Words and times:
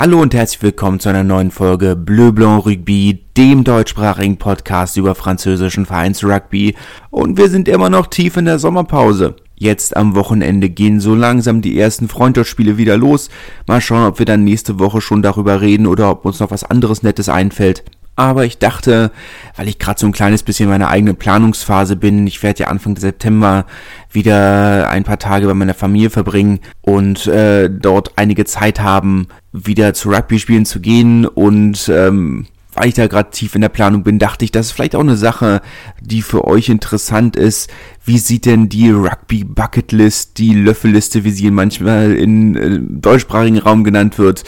Hallo 0.00 0.22
und 0.22 0.32
herzlich 0.32 0.62
willkommen 0.62 0.98
zu 0.98 1.10
einer 1.10 1.24
neuen 1.24 1.50
Folge 1.50 1.94
Bleu 1.94 2.32
Blanc 2.32 2.64
Rugby, 2.64 3.22
dem 3.36 3.64
deutschsprachigen 3.64 4.38
Podcast 4.38 4.96
über 4.96 5.14
französischen 5.14 5.84
Vereinsrugby. 5.84 6.74
Und 7.10 7.36
wir 7.36 7.50
sind 7.50 7.68
immer 7.68 7.90
noch 7.90 8.06
tief 8.06 8.38
in 8.38 8.46
der 8.46 8.58
Sommerpause. 8.58 9.36
Jetzt 9.56 9.94
am 9.98 10.14
Wochenende 10.14 10.70
gehen 10.70 11.00
so 11.00 11.14
langsam 11.14 11.60
die 11.60 11.78
ersten 11.78 12.08
Freundschaftsspiele 12.08 12.78
wieder 12.78 12.96
los. 12.96 13.28
Mal 13.66 13.82
schauen, 13.82 14.06
ob 14.06 14.18
wir 14.18 14.24
dann 14.24 14.42
nächste 14.42 14.78
Woche 14.78 15.02
schon 15.02 15.20
darüber 15.20 15.60
reden 15.60 15.86
oder 15.86 16.10
ob 16.10 16.24
uns 16.24 16.40
noch 16.40 16.50
was 16.50 16.64
anderes 16.64 17.02
Nettes 17.02 17.28
einfällt. 17.28 17.84
Aber 18.16 18.44
ich 18.44 18.58
dachte, 18.58 19.10
weil 19.56 19.68
ich 19.68 19.78
gerade 19.78 19.98
so 19.98 20.06
ein 20.06 20.12
kleines 20.12 20.42
bisschen 20.42 20.64
in 20.64 20.70
meiner 20.70 20.88
eigenen 20.88 21.16
Planungsphase 21.16 21.96
bin, 21.96 22.26
ich 22.26 22.42
werde 22.42 22.60
ja 22.60 22.66
Anfang 22.68 22.96
September 22.96 23.64
wieder 24.10 24.90
ein 24.90 25.04
paar 25.04 25.18
Tage 25.18 25.46
bei 25.46 25.54
meiner 25.54 25.74
Familie 25.74 26.10
verbringen 26.10 26.60
und 26.82 27.26
äh, 27.26 27.70
dort 27.70 28.12
einige 28.16 28.44
Zeit 28.44 28.80
haben, 28.80 29.28
wieder 29.52 29.94
zu 29.94 30.10
Rugby 30.10 30.38
spielen 30.38 30.64
zu 30.64 30.80
gehen 30.80 31.26
und 31.26 31.88
ähm, 31.88 32.46
weil 32.74 32.88
ich 32.88 32.94
da 32.94 33.06
gerade 33.08 33.30
tief 33.30 33.54
in 33.54 33.60
der 33.62 33.68
Planung 33.68 34.04
bin, 34.04 34.18
dachte 34.18 34.44
ich, 34.44 34.52
das 34.52 34.66
ist 34.66 34.72
vielleicht 34.72 34.94
auch 34.94 35.00
eine 35.00 35.16
Sache, 35.16 35.60
die 36.00 36.22
für 36.22 36.46
euch 36.46 36.68
interessant 36.68 37.36
ist. 37.36 37.70
Wie 38.04 38.18
sieht 38.18 38.46
denn 38.46 38.68
die 38.68 38.90
Rugby 38.90 39.44
Bucketlist, 39.44 40.38
die 40.38 40.54
Löffelliste, 40.54 41.24
wie 41.24 41.30
sie 41.30 41.50
manchmal 41.50 42.12
in 42.12 42.56
äh, 42.56 42.78
deutschsprachigen 42.80 43.58
Raum 43.58 43.82
genannt 43.82 44.18
wird, 44.18 44.44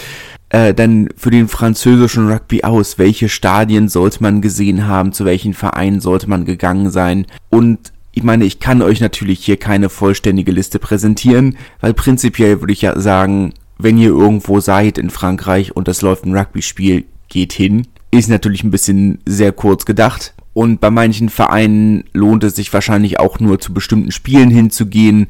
äh, 0.50 0.72
dann 0.72 1.08
für 1.16 1.30
den 1.30 1.48
französischen 1.48 2.28
Rugby 2.28 2.62
aus? 2.62 2.98
Welche 2.98 3.28
Stadien 3.28 3.88
sollte 3.88 4.22
man 4.22 4.40
gesehen 4.40 4.86
haben? 4.86 5.12
Zu 5.12 5.24
welchen 5.24 5.52
Vereinen 5.52 6.00
sollte 6.00 6.28
man 6.30 6.44
gegangen 6.44 6.90
sein? 6.90 7.26
Und 7.50 7.92
ich 8.12 8.22
meine, 8.22 8.44
ich 8.44 8.60
kann 8.60 8.82
euch 8.82 9.00
natürlich 9.00 9.44
hier 9.44 9.56
keine 9.56 9.88
vollständige 9.88 10.52
Liste 10.52 10.78
präsentieren, 10.78 11.56
weil 11.80 11.94
prinzipiell 11.94 12.60
würde 12.60 12.72
ich 12.72 12.82
ja 12.82 12.98
sagen, 13.00 13.54
wenn 13.82 13.98
ihr 13.98 14.10
irgendwo 14.10 14.60
seid 14.60 14.98
in 14.98 15.10
Frankreich 15.10 15.74
und 15.74 15.88
es 15.88 16.02
läuft 16.02 16.24
ein 16.24 16.36
Rugby-Spiel, 16.36 17.04
geht 17.28 17.52
hin. 17.52 17.86
Ist 18.10 18.28
natürlich 18.28 18.62
ein 18.62 18.70
bisschen 18.70 19.18
sehr 19.26 19.52
kurz 19.52 19.84
gedacht. 19.84 20.34
Und 20.54 20.80
bei 20.80 20.90
manchen 20.90 21.30
Vereinen 21.30 22.04
lohnt 22.12 22.44
es 22.44 22.56
sich 22.56 22.72
wahrscheinlich 22.72 23.18
auch 23.18 23.40
nur 23.40 23.58
zu 23.58 23.72
bestimmten 23.72 24.12
Spielen 24.12 24.50
hinzugehen 24.50 25.28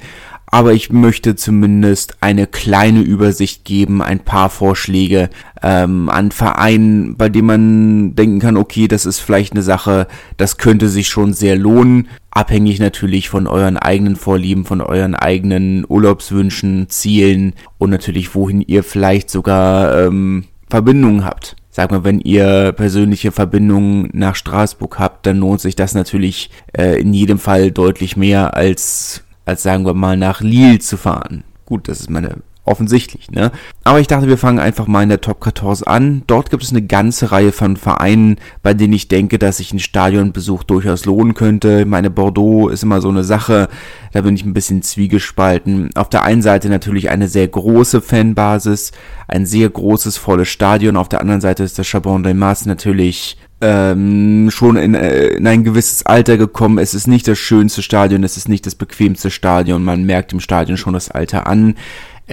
aber 0.52 0.74
ich 0.74 0.92
möchte 0.92 1.34
zumindest 1.34 2.18
eine 2.20 2.46
kleine 2.46 3.00
Übersicht 3.00 3.64
geben, 3.64 4.02
ein 4.02 4.20
paar 4.20 4.50
Vorschläge 4.50 5.30
ähm, 5.62 6.10
an 6.10 6.30
Vereinen, 6.30 7.16
bei 7.16 7.30
denen 7.30 7.46
man 7.46 8.14
denken 8.14 8.38
kann, 8.38 8.58
okay, 8.58 8.86
das 8.86 9.06
ist 9.06 9.18
vielleicht 9.20 9.54
eine 9.54 9.62
Sache, 9.62 10.06
das 10.36 10.58
könnte 10.58 10.90
sich 10.90 11.08
schon 11.08 11.32
sehr 11.32 11.56
lohnen, 11.56 12.06
abhängig 12.30 12.80
natürlich 12.80 13.30
von 13.30 13.46
euren 13.46 13.78
eigenen 13.78 14.14
Vorlieben, 14.14 14.66
von 14.66 14.82
euren 14.82 15.14
eigenen 15.14 15.86
Urlaubswünschen, 15.88 16.90
Zielen 16.90 17.54
und 17.78 17.88
natürlich 17.88 18.34
wohin 18.34 18.60
ihr 18.60 18.84
vielleicht 18.84 19.30
sogar 19.30 20.06
ähm, 20.06 20.44
Verbindungen 20.68 21.24
habt. 21.24 21.56
Sag 21.70 21.90
mal, 21.90 22.04
wenn 22.04 22.20
ihr 22.20 22.72
persönliche 22.72 23.32
Verbindungen 23.32 24.10
nach 24.12 24.36
Straßburg 24.36 24.98
habt, 24.98 25.24
dann 25.24 25.38
lohnt 25.38 25.62
sich 25.62 25.76
das 25.76 25.94
natürlich 25.94 26.50
äh, 26.76 27.00
in 27.00 27.14
jedem 27.14 27.38
Fall 27.38 27.70
deutlich 27.70 28.18
mehr 28.18 28.54
als 28.54 29.24
als 29.44 29.62
sagen 29.62 29.84
wir 29.84 29.94
mal 29.94 30.16
nach 30.16 30.40
Lille 30.40 30.78
zu 30.78 30.96
fahren. 30.96 31.44
Gut, 31.64 31.88
das 31.88 32.00
ist 32.00 32.10
meine 32.10 32.36
offensichtlich, 32.64 33.30
ne? 33.30 33.50
Aber 33.82 33.98
ich 33.98 34.06
dachte, 34.06 34.28
wir 34.28 34.38
fangen 34.38 34.60
einfach 34.60 34.86
mal 34.86 35.02
in 35.02 35.08
der 35.08 35.20
Top 35.20 35.42
14 35.42 35.86
an. 35.86 36.22
Dort 36.28 36.50
gibt 36.50 36.62
es 36.62 36.70
eine 36.70 36.82
ganze 36.82 37.32
Reihe 37.32 37.50
von 37.50 37.76
Vereinen, 37.76 38.36
bei 38.62 38.72
denen 38.72 38.92
ich 38.92 39.08
denke, 39.08 39.38
dass 39.38 39.56
sich 39.56 39.72
ein 39.72 39.80
Stadionbesuch 39.80 40.62
durchaus 40.62 41.04
lohnen 41.04 41.34
könnte. 41.34 41.84
Meine 41.86 42.10
Bordeaux 42.10 42.68
ist 42.68 42.84
immer 42.84 43.00
so 43.00 43.08
eine 43.08 43.24
Sache, 43.24 43.68
da 44.12 44.20
bin 44.20 44.36
ich 44.36 44.44
ein 44.44 44.54
bisschen 44.54 44.82
zwiegespalten. 44.82 45.90
Auf 45.96 46.08
der 46.08 46.22
einen 46.22 46.42
Seite 46.42 46.68
natürlich 46.68 47.10
eine 47.10 47.26
sehr 47.26 47.48
große 47.48 48.00
Fanbasis, 48.00 48.92
ein 49.26 49.44
sehr 49.44 49.68
großes, 49.68 50.16
volles 50.16 50.48
Stadion. 50.48 50.96
Auf 50.96 51.08
der 51.08 51.20
anderen 51.20 51.40
Seite 51.40 51.64
ist 51.64 51.78
das 51.78 51.88
Chabon 51.88 52.22
de 52.22 52.34
Mars 52.34 52.66
natürlich 52.66 53.38
ähm, 53.62 54.50
schon 54.50 54.76
in, 54.76 54.94
äh, 54.94 55.28
in 55.28 55.46
ein 55.46 55.62
gewisses 55.64 56.04
Alter 56.04 56.36
gekommen. 56.36 56.78
Es 56.78 56.94
ist 56.94 57.06
nicht 57.06 57.28
das 57.28 57.38
schönste 57.38 57.80
Stadion, 57.80 58.24
es 58.24 58.36
ist 58.36 58.48
nicht 58.48 58.66
das 58.66 58.74
bequemste 58.74 59.30
Stadion. 59.30 59.84
Man 59.84 60.04
merkt 60.04 60.32
im 60.32 60.40
Stadion 60.40 60.76
schon 60.76 60.94
das 60.94 61.10
Alter 61.10 61.46
an. 61.46 61.76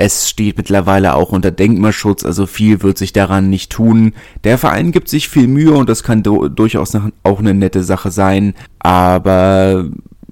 Es 0.01 0.29
steht 0.29 0.55
mittlerweile 0.55 1.13
auch 1.13 1.33
unter 1.33 1.51
Denkmalschutz, 1.51 2.23
also 2.23 2.45
viel 2.45 2.83
wird 2.83 2.97
sich 2.97 3.11
daran 3.11 3.49
nicht 3.49 3.69
tun. 3.69 4.13
Der 4.45 4.57
Verein 4.57 4.93
gibt 4.93 5.09
sich 5.09 5.27
viel 5.27 5.49
Mühe 5.49 5.73
und 5.73 5.89
das 5.89 6.03
kann 6.03 6.23
durchaus 6.23 6.95
auch 7.23 7.39
eine 7.39 7.53
nette 7.53 7.83
Sache 7.83 8.09
sein, 8.09 8.53
aber 8.79 9.89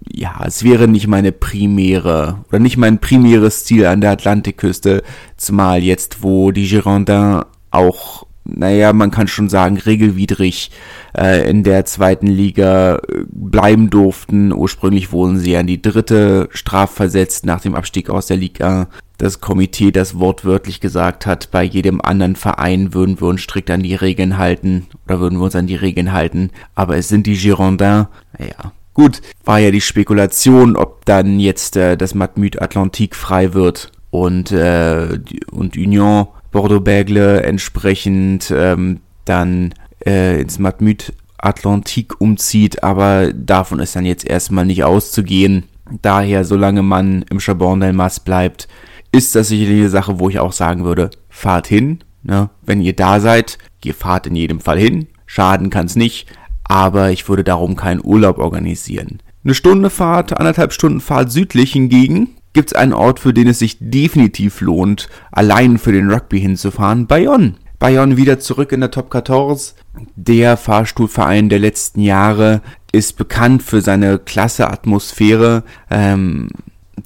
ja, 0.10 0.40
es 0.46 0.64
wäre 0.64 0.88
nicht 0.88 1.08
meine 1.08 1.34
primäre 1.34 2.46
oder 2.48 2.60
nicht 2.60 2.78
mein 2.78 3.00
primäres 3.00 3.66
Ziel 3.66 3.88
an 3.88 4.00
der 4.00 4.12
Atlantikküste, 4.12 5.04
zumal 5.36 5.84
jetzt, 5.84 6.24
wo 6.24 6.52
die 6.52 6.70
Girondins 6.70 7.44
auch 7.70 8.27
naja, 8.48 8.94
man 8.94 9.12
kann 9.12 9.28
schon 9.28 9.50
sagen, 9.50 9.78
regelwidrig 9.78 10.72
äh, 11.18 11.50
in 11.50 11.64
der 11.64 11.86
zweiten 11.86 12.28
Liga 12.28 12.96
äh, 12.96 13.26
bleiben 13.30 13.90
durften. 13.90 14.54
Ursprünglich 14.54 15.12
wurden 15.12 15.38
sie 15.38 15.58
an 15.58 15.68
die 15.68 15.82
dritte 15.82 16.50
strafversetzt 16.52 17.46
nach 17.46 17.62
dem 17.62 17.76
Abstieg 17.76 18.10
aus 18.10 18.28
der 18.28 18.38
Liga. 18.38 18.88
Das 19.18 19.42
Komitee, 19.42 19.92
das 19.92 20.20
wortwörtlich 20.20 20.80
gesagt 20.80 21.26
hat, 21.26 21.52
bei 21.52 21.64
jedem 21.64 22.02
anderen 22.02 22.36
Verein 22.36 22.94
würden 22.94 23.20
wir 23.20 23.28
uns 23.28 23.42
strikt 23.42 23.72
an 23.72 23.84
die 23.84 23.96
Regeln 23.96 24.38
halten 24.38 24.88
oder 25.06 25.20
würden 25.20 25.40
wir 25.40 25.46
uns 25.46 25.56
an 25.56 25.68
die 25.68 25.76
Regeln 25.76 26.14
halten. 26.14 26.52
Aber 26.76 26.98
es 26.98 27.10
sind 27.10 27.26
die 27.28 27.36
Girondins. 27.36 28.08
Naja, 28.38 28.72
gut, 28.94 29.22
war 29.44 29.60
ja 29.60 29.72
die 29.72 29.82
Spekulation, 29.82 30.76
ob 30.76 31.04
dann 31.06 31.40
jetzt 31.40 31.76
äh, 31.76 31.98
das 31.98 32.14
Matmut 32.14 32.62
Atlantique 32.62 33.16
frei 33.16 33.54
wird 33.54 33.92
und, 34.12 34.52
äh, 34.52 35.20
und 35.52 35.76
Union 35.76 36.28
Bordeaux-Bègle 36.52 37.40
entsprechend 37.40 38.54
ähm, 38.56 39.02
dann 39.26 39.74
äh, 40.06 40.42
ins 40.42 40.60
Matmut 40.60 41.14
Atlantique 41.38 42.20
umzieht, 42.20 42.84
aber 42.84 43.32
davon 43.34 43.80
ist 43.80 43.96
dann 43.96 44.06
jetzt 44.06 44.26
erstmal 44.26 44.66
nicht 44.66 44.84
auszugehen. 44.84 45.64
Daher, 46.02 46.44
solange 46.44 46.82
man 46.82 47.24
im 47.30 47.40
Chabon 47.40 47.82
d'Elmas 47.82 48.24
bleibt, 48.24 48.68
ist 49.12 49.36
das 49.36 49.50
sicherlich 49.50 49.80
eine 49.80 49.90
Sache, 49.90 50.20
wo 50.20 50.30
ich 50.30 50.40
auch 50.40 50.52
sagen 50.52 50.84
würde, 50.84 51.12
fahrt 51.30 51.68
hin. 51.68 52.04
Ne? 52.24 52.50
Wenn 52.66 52.82
ihr 52.82 52.94
da 52.94 53.20
seid, 53.20 53.58
ihr 53.84 53.94
fahrt 53.94 54.28
in 54.28 54.36
jedem 54.36 54.60
Fall 54.60 54.78
hin. 54.78 55.08
Schaden 55.26 55.70
kann 55.70 55.86
es 55.86 55.96
nicht, 55.96 56.28
aber 56.64 57.12
ich 57.12 57.28
würde 57.30 57.44
darum 57.44 57.76
keinen 57.76 58.04
Urlaub 58.04 58.38
organisieren. 58.38 59.20
Eine 59.44 59.54
Stunde 59.54 59.90
Fahrt, 59.90 60.38
anderthalb 60.38 60.74
Stunden 60.74 61.00
Fahrt 61.00 61.32
südlich 61.32 61.72
hingegen 61.72 62.36
gibt 62.58 62.72
es 62.72 62.76
einen 62.76 62.94
Ort, 62.94 63.20
für 63.20 63.36
den 63.36 63.48
es 63.48 63.60
sich 63.60 63.78
definitiv 63.80 64.62
lohnt, 64.62 65.10
allein 65.32 65.78
für 65.78 65.92
den 65.92 66.10
Rugby 66.10 66.42
hinzufahren, 66.42 67.06
Bayonne. 67.06 67.54
Bayonne 67.78 68.18
wieder 68.18 68.40
zurück 68.40 68.72
in 68.72 68.80
der 68.80 68.90
Top 68.90 69.12
14. 69.12 69.76
Der 70.16 70.58
Fahrstuhlverein 70.58 71.50
der 71.50 71.60
letzten 71.60 72.02
Jahre 72.02 72.62
ist 72.92 73.16
bekannt 73.16 73.62
für 73.62 73.82
seine 73.82 74.18
klasse 74.18 74.72
Atmosphäre. 74.72 75.66
Ähm, 75.92 76.50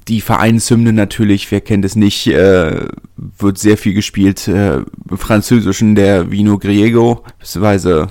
die 0.08 0.22
Vereinshymne 0.22 0.94
natürlich, 0.94 1.50
wer 1.50 1.60
kennt 1.60 1.84
es 1.84 1.96
nicht, 1.96 2.28
äh, 2.28 2.86
wird 3.16 3.58
sehr 3.58 3.76
viel 3.76 3.92
gespielt. 3.92 4.48
Äh, 4.48 4.78
Französischen 5.14 5.94
der 5.94 6.30
Vino 6.30 6.56
Griego, 6.56 7.24
beziehungsweise 7.40 8.08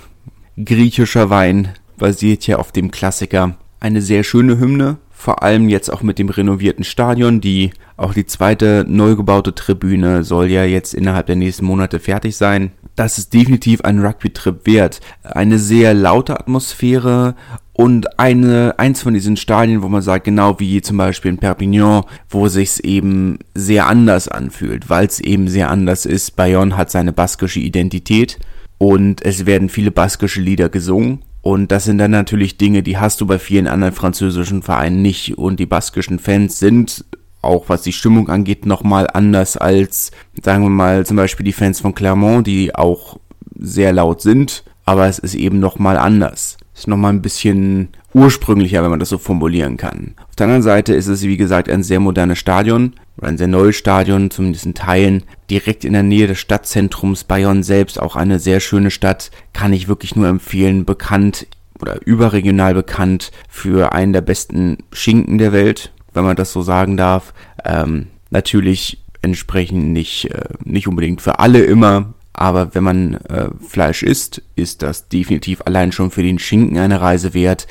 griechischer 0.63 1.31
Wein, 1.31 1.69
basiert 1.97 2.45
ja 2.45 2.57
auf 2.57 2.71
dem 2.71 2.91
Klassiker. 2.91 3.57
Eine 3.79 4.03
sehr 4.03 4.23
schöne 4.23 4.59
Hymne, 4.59 4.97
vor 5.21 5.43
allem 5.43 5.69
jetzt 5.69 5.93
auch 5.93 6.01
mit 6.01 6.17
dem 6.17 6.29
renovierten 6.29 6.83
Stadion. 6.83 7.41
Die, 7.41 7.69
auch 7.95 8.15
die 8.15 8.25
zweite 8.25 8.85
neu 8.87 9.15
gebaute 9.15 9.53
Tribüne 9.53 10.23
soll 10.23 10.49
ja 10.49 10.63
jetzt 10.63 10.95
innerhalb 10.95 11.27
der 11.27 11.35
nächsten 11.35 11.63
Monate 11.63 11.99
fertig 11.99 12.35
sein. 12.35 12.71
Das 12.95 13.19
ist 13.19 13.31
definitiv 13.31 13.81
ein 13.81 14.03
Rugby-Trip 14.03 14.65
wert. 14.65 14.99
Eine 15.21 15.59
sehr 15.59 15.93
laute 15.93 16.39
Atmosphäre 16.39 17.35
und 17.73 18.19
eine, 18.19 18.73
eins 18.79 19.03
von 19.03 19.13
diesen 19.13 19.37
Stadien, 19.37 19.83
wo 19.83 19.89
man 19.89 20.01
sagt, 20.01 20.25
genau 20.25 20.59
wie 20.59 20.81
zum 20.81 20.97
Beispiel 20.97 21.29
in 21.29 21.37
Perpignan, 21.37 22.03
wo 22.27 22.47
sich's 22.47 22.79
eben 22.79 23.37
sehr 23.53 23.85
anders 23.85 24.27
anfühlt, 24.27 24.89
weil 24.89 25.05
es 25.05 25.19
eben 25.19 25.47
sehr 25.47 25.69
anders 25.69 26.07
ist. 26.07 26.35
Bayonne 26.35 26.75
hat 26.77 26.89
seine 26.89 27.13
baskische 27.13 27.59
Identität 27.59 28.39
und 28.79 29.23
es 29.23 29.45
werden 29.45 29.69
viele 29.69 29.91
baskische 29.91 30.41
Lieder 30.41 30.69
gesungen 30.69 31.21
und 31.41 31.71
das 31.71 31.85
sind 31.85 31.97
dann 31.97 32.11
natürlich 32.11 32.57
Dinge, 32.57 32.83
die 32.83 32.97
hast 32.97 33.19
du 33.19 33.25
bei 33.25 33.39
vielen 33.39 33.67
anderen 33.67 33.93
französischen 33.93 34.61
Vereinen 34.61 35.01
nicht. 35.01 35.37
Und 35.37 35.59
die 35.59 35.65
baskischen 35.65 36.19
Fans 36.19 36.59
sind, 36.59 37.03
auch 37.41 37.67
was 37.67 37.81
die 37.81 37.93
Stimmung 37.93 38.29
angeht, 38.29 38.65
nochmal 38.65 39.07
anders 39.11 39.57
als, 39.57 40.11
sagen 40.43 40.63
wir 40.63 40.69
mal, 40.69 41.05
zum 41.05 41.17
Beispiel 41.17 41.43
die 41.43 41.53
Fans 41.53 41.79
von 41.81 41.95
Clermont, 41.95 42.45
die 42.45 42.75
auch 42.75 43.17
sehr 43.57 43.91
laut 43.91 44.21
sind. 44.21 44.63
Aber 44.85 45.07
es 45.07 45.17
ist 45.17 45.35
eben 45.35 45.59
nochmal 45.59 45.97
anders. 45.97 46.57
Ist 46.81 46.87
nochmal 46.87 47.13
ein 47.13 47.21
bisschen 47.21 47.89
ursprünglicher, 48.15 48.81
wenn 48.81 48.89
man 48.89 48.99
das 48.99 49.09
so 49.09 49.19
formulieren 49.19 49.77
kann. 49.77 50.15
Auf 50.27 50.35
der 50.35 50.45
anderen 50.45 50.63
Seite 50.63 50.95
ist 50.95 51.05
es, 51.05 51.21
wie 51.21 51.37
gesagt, 51.37 51.69
ein 51.69 51.83
sehr 51.83 51.99
modernes 51.99 52.39
Stadion 52.39 52.93
oder 53.19 53.27
ein 53.27 53.37
sehr 53.37 53.45
neues 53.45 53.75
Stadion, 53.75 54.31
zumindest 54.31 54.65
in 54.65 54.73
Teilen, 54.73 55.21
direkt 55.51 55.85
in 55.85 55.93
der 55.93 56.01
Nähe 56.01 56.25
des 56.25 56.39
Stadtzentrums 56.39 57.23
Bayonne 57.23 57.63
selbst, 57.63 58.01
auch 58.01 58.15
eine 58.15 58.39
sehr 58.39 58.59
schöne 58.59 58.89
Stadt, 58.89 59.29
kann 59.53 59.73
ich 59.73 59.89
wirklich 59.89 60.15
nur 60.15 60.27
empfehlen, 60.27 60.83
bekannt 60.83 61.45
oder 61.79 61.99
überregional 62.03 62.73
bekannt 62.73 63.31
für 63.47 63.93
einen 63.93 64.13
der 64.13 64.21
besten 64.21 64.79
Schinken 64.91 65.37
der 65.37 65.53
Welt, 65.53 65.91
wenn 66.15 66.23
man 66.23 66.35
das 66.35 66.51
so 66.51 66.63
sagen 66.63 66.97
darf. 66.97 67.31
Ähm, 67.63 68.07
natürlich 68.31 69.03
entsprechend 69.21 69.93
nicht, 69.93 70.31
äh, 70.31 70.45
nicht 70.63 70.87
unbedingt 70.87 71.21
für 71.21 71.37
alle 71.37 71.59
immer, 71.59 72.15
Aber 72.33 72.73
wenn 72.73 72.83
man 72.83 73.13
äh, 73.15 73.49
Fleisch 73.67 74.03
isst, 74.03 74.41
ist 74.55 74.81
das 74.81 75.09
definitiv 75.09 75.61
allein 75.65 75.91
schon 75.91 76.11
für 76.11 76.23
den 76.23 76.39
Schinken 76.39 76.77
eine 76.77 77.01
Reise 77.01 77.33
wert. 77.33 77.67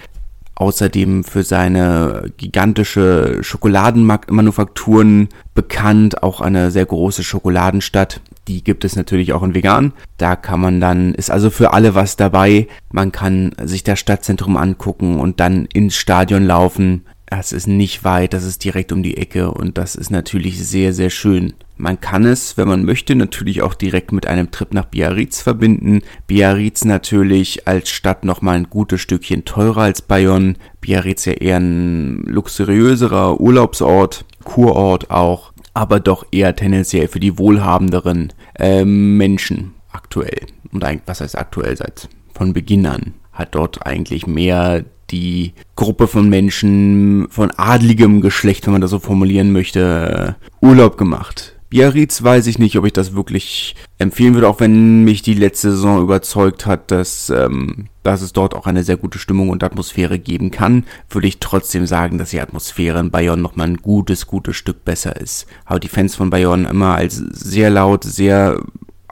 Außerdem 0.55 1.25
für 1.25 1.43
seine 1.43 2.33
gigantische 2.37 3.39
Schokoladenmanufakturen 3.41 5.31
bekannt, 5.55 6.23
auch 6.23 6.43
eine 6.43 6.71
sehr 6.71 6.85
große 6.85 7.25
Schokoladenstadt. 7.25 8.21
Die 8.47 8.62
gibt 8.62 8.85
es 8.85 8.95
natürlich 8.95 9.33
auch 9.33 9.43
in 9.43 9.55
vegan. 9.55 9.95
Da 10.19 10.37
kann 10.37 10.61
man 10.61 10.79
dann, 10.79 11.15
ist 11.15 11.31
also 11.31 11.49
für 11.49 11.73
alle 11.73 11.95
was 11.95 12.17
dabei. 12.17 12.69
Man 12.93 13.11
kann 13.11 13.53
sich 13.62 13.85
das 13.85 14.01
Stadtzentrum 14.01 14.59
angucken 14.59 15.19
und 15.19 15.41
dann 15.41 15.65
ins 15.65 15.97
Stadion 15.97 16.45
laufen. 16.45 17.07
Es 17.32 17.53
ist 17.53 17.69
nicht 17.69 18.03
weit, 18.03 18.32
das 18.32 18.43
ist 18.43 18.65
direkt 18.65 18.91
um 18.91 19.05
die 19.05 19.17
Ecke 19.17 19.53
und 19.53 19.79
das 19.79 19.94
ist 19.94 20.11
natürlich 20.11 20.59
sehr, 20.67 20.93
sehr 20.93 21.11
schön. 21.11 21.55
Man 21.77 22.00
kann 22.00 22.25
es, 22.25 22.56
wenn 22.56 22.67
man 22.67 22.85
möchte, 22.85 23.15
natürlich 23.15 23.62
auch 23.62 23.75
direkt 23.75 24.11
mit 24.11 24.27
einem 24.27 24.50
Trip 24.50 24.75
nach 24.75 24.87
Biarritz 24.87 25.41
verbinden. 25.41 26.03
Biarritz 26.27 26.85
natürlich 26.85 27.69
als 27.69 27.88
Stadt 27.88 28.25
nochmal 28.25 28.56
ein 28.56 28.69
gutes 28.69 29.00
Stückchen 29.00 29.44
teurer 29.44 29.82
als 29.82 30.03
Bayonne. 30.03 30.55
Biarritz 30.81 31.25
ja 31.25 31.35
eher 31.35 31.59
ein 31.59 32.25
luxuriöserer 32.25 33.41
Urlaubsort, 33.41 34.25
Kurort 34.43 35.11
auch, 35.11 35.53
aber 35.73 36.00
doch 36.00 36.26
eher 36.33 36.56
tendenziell 36.56 37.06
für 37.06 37.21
die 37.21 37.38
wohlhabenderen 37.38 38.33
äh, 38.59 38.85
Menschen 38.85 39.75
aktuell. 39.93 40.47
Und 40.73 40.83
eigentlich, 40.83 41.06
was 41.06 41.21
heißt 41.21 41.38
aktuell 41.38 41.76
seit 41.76 42.09
von 42.35 42.53
Beginn 42.53 42.87
an? 42.87 43.15
Hat 43.33 43.55
dort 43.55 43.87
eigentlich 43.87 44.26
mehr 44.26 44.85
die 45.11 45.55
Gruppe 45.77 46.07
von 46.07 46.29
Menschen 46.29 47.27
von 47.31 47.51
adligem 47.57 48.21
Geschlecht, 48.21 48.67
wenn 48.67 48.73
man 48.73 48.81
das 48.81 48.91
so 48.91 48.99
formulieren 48.99 49.53
möchte, 49.53 50.37
Urlaub 50.61 50.97
gemacht. 50.97 51.57
Biarritz 51.71 52.25
weiß 52.25 52.49
ich 52.49 52.59
nicht, 52.59 52.77
ob 52.77 52.85
ich 52.85 52.93
das 52.93 53.15
wirklich 53.15 53.77
empfehlen 53.99 54.35
würde, 54.35 54.49
auch 54.49 54.59
wenn 54.59 55.05
mich 55.05 55.23
die 55.23 55.35
letzte 55.35 55.71
Saison 55.71 56.03
überzeugt 56.03 56.67
hat, 56.67 56.91
dass, 56.91 57.31
ähm, 57.31 57.87
dass 58.03 58.23
es 58.23 58.33
dort 58.33 58.55
auch 58.55 58.67
eine 58.67 58.83
sehr 58.83 58.97
gute 58.97 59.21
Stimmung 59.21 59.51
und 59.51 59.62
Atmosphäre 59.62 60.19
geben 60.19 60.51
kann, 60.51 60.85
würde 61.09 61.29
ich 61.29 61.39
trotzdem 61.39 61.87
sagen, 61.87 62.19
dass 62.19 62.31
die 62.31 62.41
Atmosphäre 62.41 62.99
in 62.99 63.12
Bayonne 63.12 63.41
nochmal 63.41 63.69
ein 63.69 63.77
gutes, 63.77 64.27
gutes 64.27 64.57
Stück 64.57 64.85
besser 64.85 65.15
ist. 65.15 65.47
Aber 65.65 65.79
die 65.79 65.89
Fans 65.89 66.17
von 66.17 66.29
Bayonne 66.29 66.69
immer 66.69 66.97
als 66.97 67.17
sehr 67.17 67.71
laut, 67.71 68.03
sehr 68.03 68.61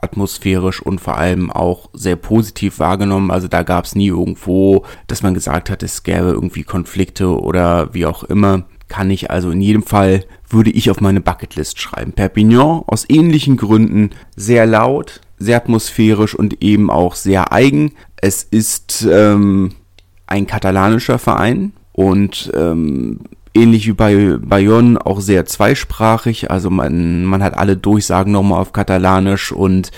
atmosphärisch 0.01 0.81
und 0.81 0.99
vor 0.99 1.17
allem 1.17 1.51
auch 1.51 1.89
sehr 1.93 2.15
positiv 2.15 2.79
wahrgenommen. 2.79 3.31
Also 3.31 3.47
da 3.47 3.63
gab 3.63 3.85
es 3.85 3.95
nie 3.95 4.07
irgendwo, 4.07 4.85
dass 5.07 5.23
man 5.23 5.33
gesagt 5.33 5.69
hat, 5.69 5.83
es 5.83 6.03
gäbe 6.03 6.29
irgendwie 6.29 6.63
Konflikte 6.63 7.39
oder 7.39 7.93
wie 7.93 8.05
auch 8.05 8.23
immer. 8.23 8.63
Kann 8.87 9.11
ich 9.11 9.29
also 9.29 9.51
in 9.51 9.61
jedem 9.61 9.83
Fall, 9.83 10.25
würde 10.49 10.71
ich 10.71 10.89
auf 10.89 10.99
meine 10.99 11.21
Bucketlist 11.21 11.79
schreiben. 11.79 12.13
Perpignan 12.13 12.81
aus 12.87 13.05
ähnlichen 13.07 13.55
Gründen 13.55 14.11
sehr 14.35 14.65
laut, 14.65 15.21
sehr 15.37 15.57
atmosphärisch 15.57 16.33
und 16.33 16.63
eben 16.63 16.89
auch 16.89 17.15
sehr 17.15 17.53
eigen. 17.53 17.93
Es 18.17 18.43
ist 18.43 19.07
ähm, 19.09 19.75
ein 20.25 20.47
katalanischer 20.47 21.19
Verein 21.19 21.73
und 21.91 22.51
ähm, 22.55 23.19
ähnlich 23.61 23.87
wie 23.87 23.93
bei 23.93 24.37
Bayonne 24.39 25.05
auch 25.05 25.21
sehr 25.21 25.45
zweisprachig. 25.45 26.51
Also 26.51 26.69
man, 26.69 27.25
man 27.25 27.43
hat 27.43 27.57
alle 27.57 27.77
Durchsagen 27.77 28.31
nochmal 28.31 28.59
auf 28.59 28.73
Katalanisch 28.73 29.51
und 29.51 29.91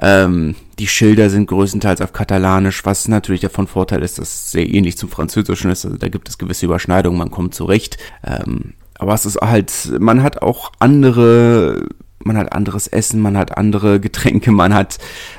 ähm, 0.00 0.54
die 0.78 0.86
Schilder 0.86 1.30
sind 1.30 1.46
größtenteils 1.46 2.00
auf 2.00 2.12
Katalanisch, 2.12 2.84
was 2.84 3.08
natürlich 3.08 3.40
davon 3.40 3.66
Vorteil 3.66 4.02
ist, 4.02 4.18
dass 4.18 4.28
es 4.28 4.50
sehr 4.50 4.68
ähnlich 4.68 4.98
zum 4.98 5.08
Französischen 5.08 5.70
ist. 5.70 5.84
Also 5.84 5.96
da 5.96 6.08
gibt 6.08 6.28
es 6.28 6.38
gewisse 6.38 6.66
Überschneidungen, 6.66 7.18
man 7.18 7.30
kommt 7.30 7.54
zurecht. 7.54 7.96
Ähm, 8.24 8.74
aber 8.98 9.14
es 9.14 9.26
ist 9.26 9.40
halt, 9.40 9.92
man 9.98 10.22
hat 10.22 10.42
auch 10.42 10.72
andere 10.78 11.86
man 12.24 12.36
hat 12.36 12.52
anderes 12.52 12.88
Essen, 12.88 13.20
man 13.20 13.36
hat 13.38 13.56
andere 13.56 14.00
Getränke, 14.00 14.50
man 14.50 14.74
hat 14.74 14.98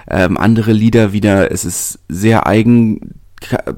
ähm, 0.09 0.37
andere 0.37 0.71
Lieder 0.71 1.11
wieder. 1.11 1.51
Es 1.51 1.65
ist 1.65 1.99
sehr 2.07 2.47
eigen 2.47 3.19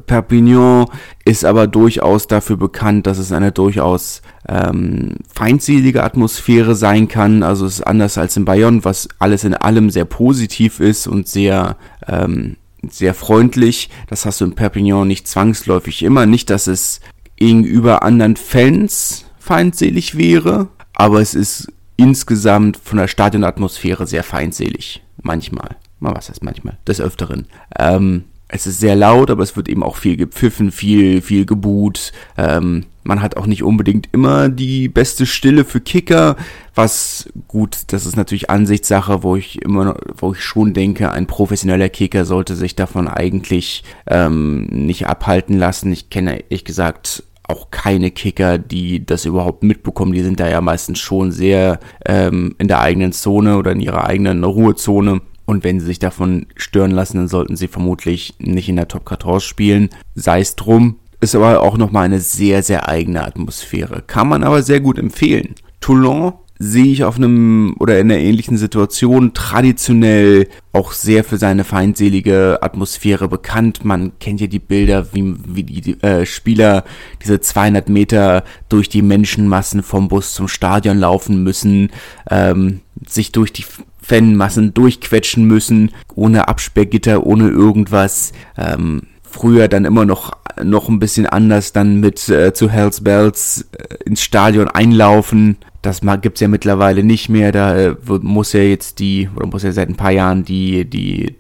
Perpignan 0.08 0.86
ist 1.26 1.44
aber 1.44 1.68
durchaus 1.68 2.28
dafür 2.28 2.58
bekannt, 2.58 3.08
dass 3.08 3.18
es 3.18 3.32
eine 3.32 3.52
durchaus 3.52 4.22
ähm, 4.48 5.18
feindselige 5.34 6.04
Atmosphäre 6.04 6.76
sein 6.76 7.08
kann. 7.08 7.44
Also 7.44 7.66
es 7.66 7.80
ist 7.80 7.88
anders 7.88 8.18
als 8.18 8.38
in 8.38 8.46
Bayonne, 8.46 8.86
was 8.86 9.10
alles 9.20 9.44
in 9.44 9.54
allem 9.54 9.90
sehr 9.90 10.06
positiv 10.06 10.80
ist 10.80 11.08
und 11.08 11.28
sehr 11.28 11.76
ähm, 12.08 12.56
sehr 12.88 13.14
freundlich. 13.14 13.90
Das 14.08 14.26
hast 14.26 14.42
du 14.42 14.46
in 14.46 14.56
Perpignan 14.56 15.08
nicht 15.08 15.28
zwangsläufig 15.28 16.04
immer. 16.04 16.26
Nicht, 16.26 16.50
dass 16.50 16.68
es 16.68 17.02
gegenüber 17.36 18.04
anderen 18.04 18.36
Fans 18.36 19.26
feindselig 19.40 20.18
wäre, 20.18 20.68
aber 20.94 21.22
es 21.22 21.34
ist 21.34 21.72
insgesamt 21.98 22.78
von 22.78 22.98
der 22.98 23.08
Stadionatmosphäre 23.08 24.08
sehr 24.08 24.24
feindselig. 24.24 25.04
Manchmal. 25.22 25.76
Mal 26.00 26.16
was 26.16 26.30
heißt 26.30 26.44
manchmal? 26.44 26.78
Des 26.88 27.02
Öfteren. 27.02 27.48
Ähm, 27.78 28.26
es 28.50 28.66
ist 28.66 28.80
sehr 28.80 28.96
laut, 28.96 29.30
aber 29.30 29.44
es 29.44 29.56
wird 29.56 29.70
eben 29.70 29.84
auch 29.84 29.96
viel 29.96 30.18
gepfiffen, 30.18 30.72
viel, 30.72 31.22
viel 31.22 31.46
gebuht. 31.46 32.12
Ähm, 32.36 32.86
man 33.04 33.22
hat 33.22 33.38
auch 33.38 33.46
nicht 33.46 33.64
unbedingt 33.64 34.10
immer 34.12 34.50
die 34.50 34.90
beste 34.90 35.26
Stille 35.26 35.66
für 35.66 35.80
Kicker, 35.80 36.36
was 36.76 37.30
gut, 37.48 37.78
das 37.88 38.06
ist 38.06 38.18
natürlich 38.18 38.50
Ansichtssache, 38.50 39.24
wo 39.24 39.36
ich 39.36 39.62
immer, 39.62 39.98
wo 40.18 40.34
ich 40.34 40.44
schon 40.44 40.74
denke, 40.74 41.12
ein 41.12 41.28
professioneller 41.28 41.90
Kicker 41.90 42.26
sollte 42.26 42.56
sich 42.56 42.76
davon 42.76 43.08
eigentlich 43.08 43.84
ähm, 44.08 44.64
nicht 44.66 45.08
abhalten 45.08 45.58
lassen. 45.58 45.92
Ich 45.92 46.10
kenne 46.10 46.42
ehrlich 46.42 46.66
gesagt 46.66 47.24
auch 47.44 47.72
keine 47.72 48.12
Kicker, 48.12 48.58
die 48.58 49.06
das 49.06 49.26
überhaupt 49.26 49.64
mitbekommen. 49.64 50.14
Die 50.14 50.24
sind 50.24 50.40
da 50.40 50.48
ja 50.48 50.62
meistens 50.62 51.00
schon 51.00 51.32
sehr 51.32 51.80
ähm, 52.06 52.56
in 52.60 52.68
der 52.68 52.82
eigenen 52.82 53.12
Zone 53.12 53.58
oder 53.58 53.72
in 53.72 53.80
ihrer 53.80 54.06
eigenen 54.06 54.44
Ruhezone. 54.44 55.22
Und 55.50 55.64
wenn 55.64 55.80
sie 55.80 55.88
sich 55.88 55.98
davon 55.98 56.46
stören 56.56 56.92
lassen, 56.92 57.18
dann 57.18 57.28
sollten 57.28 57.56
sie 57.56 57.68
vermutlich 57.68 58.36
nicht 58.38 58.70
in 58.70 58.76
der 58.76 58.88
Top 58.88 59.10
14 59.10 59.40
spielen. 59.40 59.90
Sei 60.14 60.42
es 60.42 60.56
drum. 60.56 60.98
Ist 61.22 61.34
aber 61.34 61.64
auch 61.64 61.76
nochmal 61.76 62.06
eine 62.06 62.20
sehr, 62.20 62.62
sehr 62.62 62.88
eigene 62.88 63.26
Atmosphäre. 63.26 64.04
Kann 64.06 64.30
man 64.30 64.44
aber 64.44 64.62
sehr 64.62 64.80
gut 64.80 65.00
empfehlen. 65.00 65.56
Toulon 65.82 66.34
sehe 66.60 66.92
ich 66.92 67.04
auf 67.04 67.16
einem 67.16 67.76
oder 67.80 67.98
in 68.00 68.12
einer 68.12 68.20
ähnlichen 68.20 68.58
Situation 68.58 69.34
traditionell 69.34 70.50
auch 70.72 70.92
sehr 70.92 71.24
für 71.24 71.38
seine 71.38 71.64
feindselige 71.64 72.60
Atmosphäre 72.62 73.28
bekannt. 73.28 73.84
Man 73.84 74.20
kennt 74.20 74.42
ja 74.42 74.48
die 74.48 74.60
Bilder, 74.60 75.14
wie, 75.14 75.34
wie 75.48 75.64
die 75.64 76.00
äh, 76.04 76.28
Spieler 76.28 76.84
diese 77.24 77.40
200 77.40 77.90
Meter 77.90 78.44
durch 78.68 78.88
die 78.88 79.02
Menschenmassen 79.02 79.82
vom 79.82 80.10
Bus 80.10 80.36
zum 80.36 80.48
Stadion 80.48 81.00
laufen 81.00 81.42
müssen, 81.42 81.90
ähm, 82.30 82.82
sich 83.08 83.32
durch 83.32 83.52
die 83.52 83.66
Fanmassen 84.10 84.74
durchquetschen 84.74 85.46
müssen, 85.46 85.92
ohne 86.16 86.48
Absperrgitter, 86.48 87.26
ohne 87.26 87.50
irgendwas. 87.50 88.34
Ähm, 88.58 89.04
früher 89.22 89.68
dann 89.68 89.86
immer 89.86 90.06
noch 90.06 90.34
noch 90.62 90.90
ein 90.90 91.00
bisschen 91.00 91.26
anders 91.26 91.72
dann 91.72 92.02
mit 92.02 92.28
äh, 92.28 92.54
zu 92.54 92.70
Hells 92.70 93.02
Bells 93.02 93.70
äh, 93.78 94.04
ins 94.04 94.22
Stadion 94.22 94.68
einlaufen. 94.68 95.58
Das 95.82 96.02
gibt's 96.22 96.42
ja 96.42 96.50
mittlerweile 96.50 97.04
nicht 97.04 97.30
mehr. 97.30 97.52
Da 97.52 97.78
äh, 97.78 97.96
muss 98.22 98.52
ja 98.52 98.62
jetzt 98.62 99.00
die, 99.00 99.30
oder 99.36 99.48
muss 99.48 99.64
ja 99.64 99.72
seit 99.72 99.88
ein 99.88 99.96
paar 99.96 100.12
Jahren 100.12 100.44
die, 100.44 100.84
die 100.90 101.36